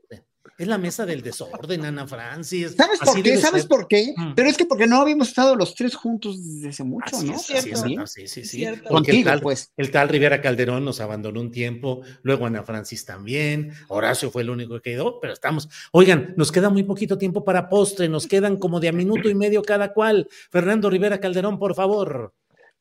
[0.59, 2.75] Es la mesa del desorden, Ana Francis.
[2.77, 3.37] ¿Sabes por qué?
[3.37, 3.69] ¿Sabes ser.
[3.69, 4.13] por qué?
[4.17, 4.35] Mm.
[4.35, 7.35] Pero es que porque no habíamos estado los tres juntos desde hace mucho, Así ¿no?
[7.37, 7.83] es, así es.
[7.85, 8.57] Ana, sí, sí, sí.
[8.57, 8.89] Cierto.
[8.89, 9.71] Porque el tal, pues.
[9.77, 14.51] el tal Rivera Calderón nos abandonó un tiempo, luego Ana Francis también, Horacio fue el
[14.51, 15.69] único que quedó, pero estamos.
[15.93, 19.37] Oigan, nos queda muy poquito tiempo para postre, nos quedan como de a minuto y
[19.37, 20.29] medio cada cual.
[20.51, 22.35] Fernando Rivera Calderón, por favor.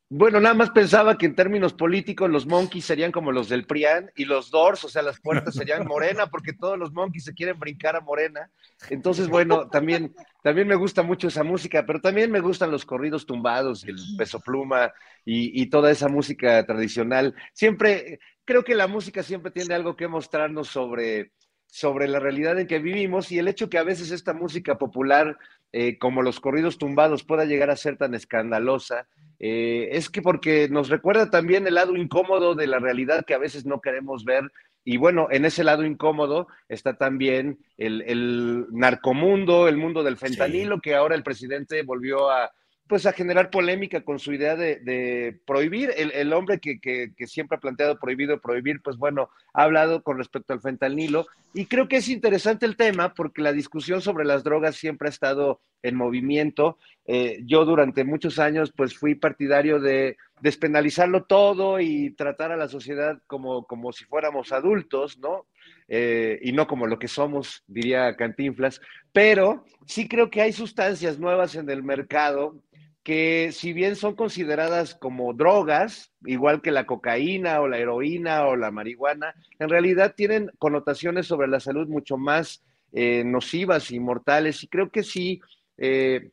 [0.10, 4.10] Bueno, nada más pensaba que en términos políticos los monkeys serían como los del PRIAN
[4.16, 7.60] y los Doors, o sea, las puertas serían Morena, porque todos los monkeys se quieren
[7.60, 8.50] brincar a Morena.
[8.90, 13.26] Entonces, bueno, también, también me gusta mucho esa música, pero también me gustan los corridos
[13.26, 14.94] tumbados, el peso pluma
[15.26, 17.36] y, y toda esa música tradicional.
[17.52, 21.34] Siempre, creo que la música siempre tiene algo que mostrarnos sobre,
[21.66, 25.38] sobre la realidad en que vivimos y el hecho que a veces esta música popular,
[25.74, 29.08] eh, como los corridos tumbados, pueda llegar a ser tan escandalosa
[29.40, 33.40] eh, es que porque nos recuerda también el lado incómodo de la realidad que a
[33.40, 34.52] veces no queremos ver.
[34.84, 40.96] Y bueno, en ese lado incómodo está también el, narcomundo, el mundo del fentanilo, que
[40.96, 42.52] ahora el presidente volvió a,
[42.88, 45.92] pues a generar polémica con su idea de, prohibir.
[45.96, 50.62] El, hombre que, siempre ha planteado prohibido prohibir, pues bueno, ha hablado con respecto al
[50.62, 51.28] fentanilo.
[51.54, 55.10] Y creo que es interesante el tema porque la discusión sobre las drogas siempre ha
[55.10, 56.78] estado en movimiento.
[57.06, 62.68] Eh, yo durante muchos años, pues fui partidario de despenalizarlo todo y tratar a la
[62.68, 65.46] sociedad como, como si fuéramos adultos, ¿no?
[65.88, 68.82] Eh, y no como lo que somos, diría Cantinflas.
[69.12, 72.62] Pero sí creo que hay sustancias nuevas en el mercado
[73.08, 78.58] que si bien son consideradas como drogas, igual que la cocaína o la heroína o
[78.58, 84.62] la marihuana, en realidad tienen connotaciones sobre la salud mucho más eh, nocivas y mortales.
[84.62, 85.40] Y creo que sí,
[85.78, 86.32] eh,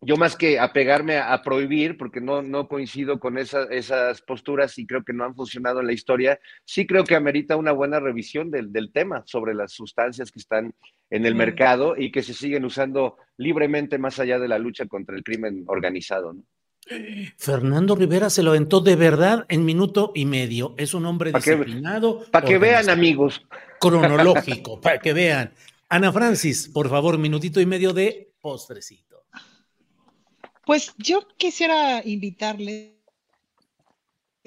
[0.00, 5.04] yo más que apegarme a, prohibir, porque no, no coincido con esas posturas y creo
[5.04, 8.72] que no han funcionado en la historia, sí creo que amerita una buena revisión del,
[8.72, 10.74] del tema sobre las sustancias que están
[11.10, 15.16] en el mercado y que se siguen usando libremente más allá de la lucha contra
[15.16, 16.34] el crimen organizado.
[17.36, 20.74] Fernando Rivera se lo aventó de verdad en minuto y medio.
[20.78, 22.24] Es un hombre disciplinado.
[22.30, 23.42] Para que vean, amigos.
[23.78, 25.52] Cronológico, para que vean.
[25.88, 29.09] Ana Francis, por favor, minutito y medio de postrecito.
[30.70, 32.94] Pues yo quisiera invitarles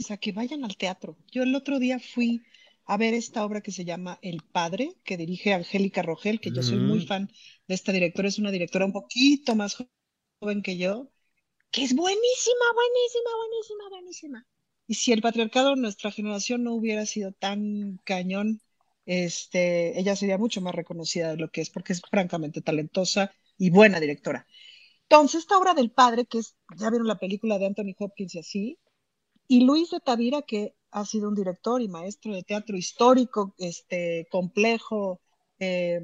[0.10, 1.18] a que vayan al teatro.
[1.30, 2.42] Yo el otro día fui
[2.86, 6.64] a ver esta obra que se llama El Padre, que dirige Angélica Rogel, que yo
[6.64, 7.08] soy muy mm.
[7.08, 7.30] fan
[7.68, 9.76] de esta directora, es una directora un poquito más
[10.40, 11.12] joven que yo,
[11.72, 14.48] que es buenísima, buenísima, buenísima, buenísima.
[14.88, 18.62] Y si el patriarcado de nuestra generación no hubiera sido tan cañón,
[19.06, 23.72] este, ella sería mucho más reconocida de lo que es, porque es francamente talentosa y
[23.72, 24.48] buena directora.
[25.10, 28.40] Entonces, esta obra del padre, que es, ya vieron la película de Anthony Hopkins y
[28.40, 28.80] así,
[29.48, 34.28] y Luis de Tavira, que ha sido un director y maestro de teatro histórico, este,
[34.32, 35.22] complejo,
[35.60, 36.02] eh,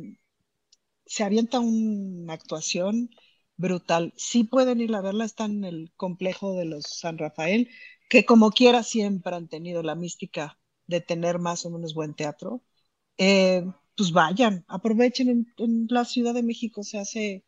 [1.06, 3.10] se avienta una actuación
[3.58, 4.14] brutal.
[4.18, 7.70] Sí pueden ir a verla, está en el complejo de los San Rafael,
[8.10, 12.64] que como quiera siempre han tenido la mística de tener más o menos buen teatro.
[13.18, 17.46] Eh, pues vayan, aprovechen en, en, la Ciudad de México, se hace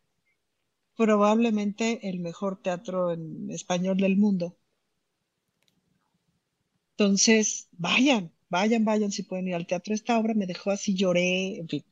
[1.02, 4.56] probablemente el mejor teatro en español del mundo.
[6.92, 9.96] Entonces, vayan, vayan, vayan si pueden ir al teatro.
[9.96, 11.84] Esta obra me dejó así, lloré, en fin,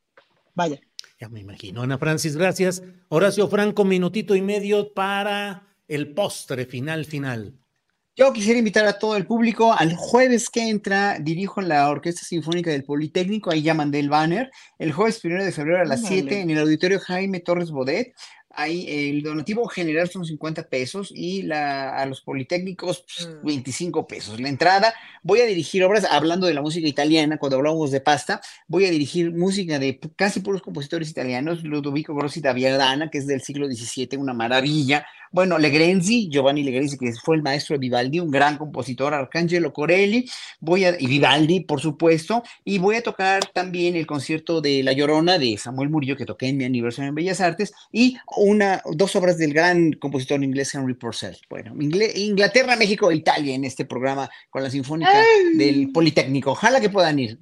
[0.53, 0.79] vayan.
[1.19, 1.81] Ya me imagino.
[1.81, 2.83] Ana Francis, gracias.
[3.07, 7.59] Horacio Franco, minutito y medio para el postre final, final.
[8.15, 12.69] Yo quisiera invitar a todo el público al jueves que entra, dirijo la Orquesta Sinfónica
[12.69, 16.41] del Politécnico, ahí ya mandé el banner, el jueves primero de febrero a las 7
[16.41, 18.13] en el Auditorio Jaime Torres Bodet.
[18.59, 23.05] Ahí el donativo general son 50 pesos y la, a los politécnicos
[23.43, 24.19] 25 pues, mm.
[24.19, 24.39] pesos.
[24.39, 24.93] La entrada,
[25.23, 28.91] voy a dirigir obras, hablando de la música italiana, cuando hablamos de pasta, voy a
[28.91, 33.67] dirigir música de casi puros compositores italianos, Ludovico Grossi da Viadana, que es del siglo
[33.67, 38.57] XVII, una maravilla, bueno, Legrenzi, Giovanni Legrenzi, que fue el maestro de Vivaldi, un gran
[38.57, 44.05] compositor, Arcangelo Corelli, voy a, y Vivaldi, por supuesto, y voy a tocar también el
[44.05, 47.73] concierto de La Llorona de Samuel Murillo, que toqué en mi aniversario en Bellas Artes,
[47.91, 51.37] y una, dos obras del gran compositor inglés Henry Purcell.
[51.49, 51.73] Bueno,
[52.15, 55.23] Inglaterra, México e Italia en este programa con la Sinfónica
[55.55, 56.51] del Politécnico.
[56.51, 57.39] Ojalá que puedan ir.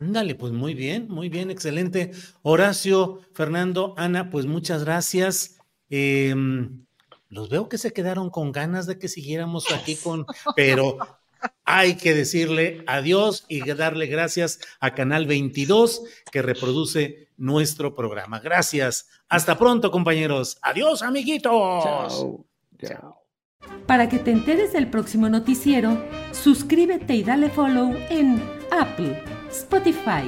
[0.00, 2.10] Ándale, pues muy bien, muy bien, excelente.
[2.42, 5.55] Horacio, Fernando, Ana, pues muchas gracias.
[5.90, 6.84] Em,
[7.28, 10.98] los veo que se quedaron con ganas de que siguiéramos aquí con, pero
[11.64, 18.40] hay que decirle adiós y darle gracias a Canal 22 que reproduce nuestro programa.
[18.40, 19.08] Gracias.
[19.28, 20.58] Hasta pronto, compañeros.
[20.62, 21.52] Adiós, amiguitos.
[21.84, 22.46] Chao.
[22.80, 23.22] Chao.
[23.86, 30.24] Para que te enteres del próximo noticiero, suscríbete y dale follow en Apple, Spotify,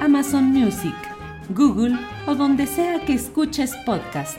[0.00, 0.94] Amazon Music,
[1.50, 1.96] Google
[2.26, 4.38] o donde sea que escuches podcast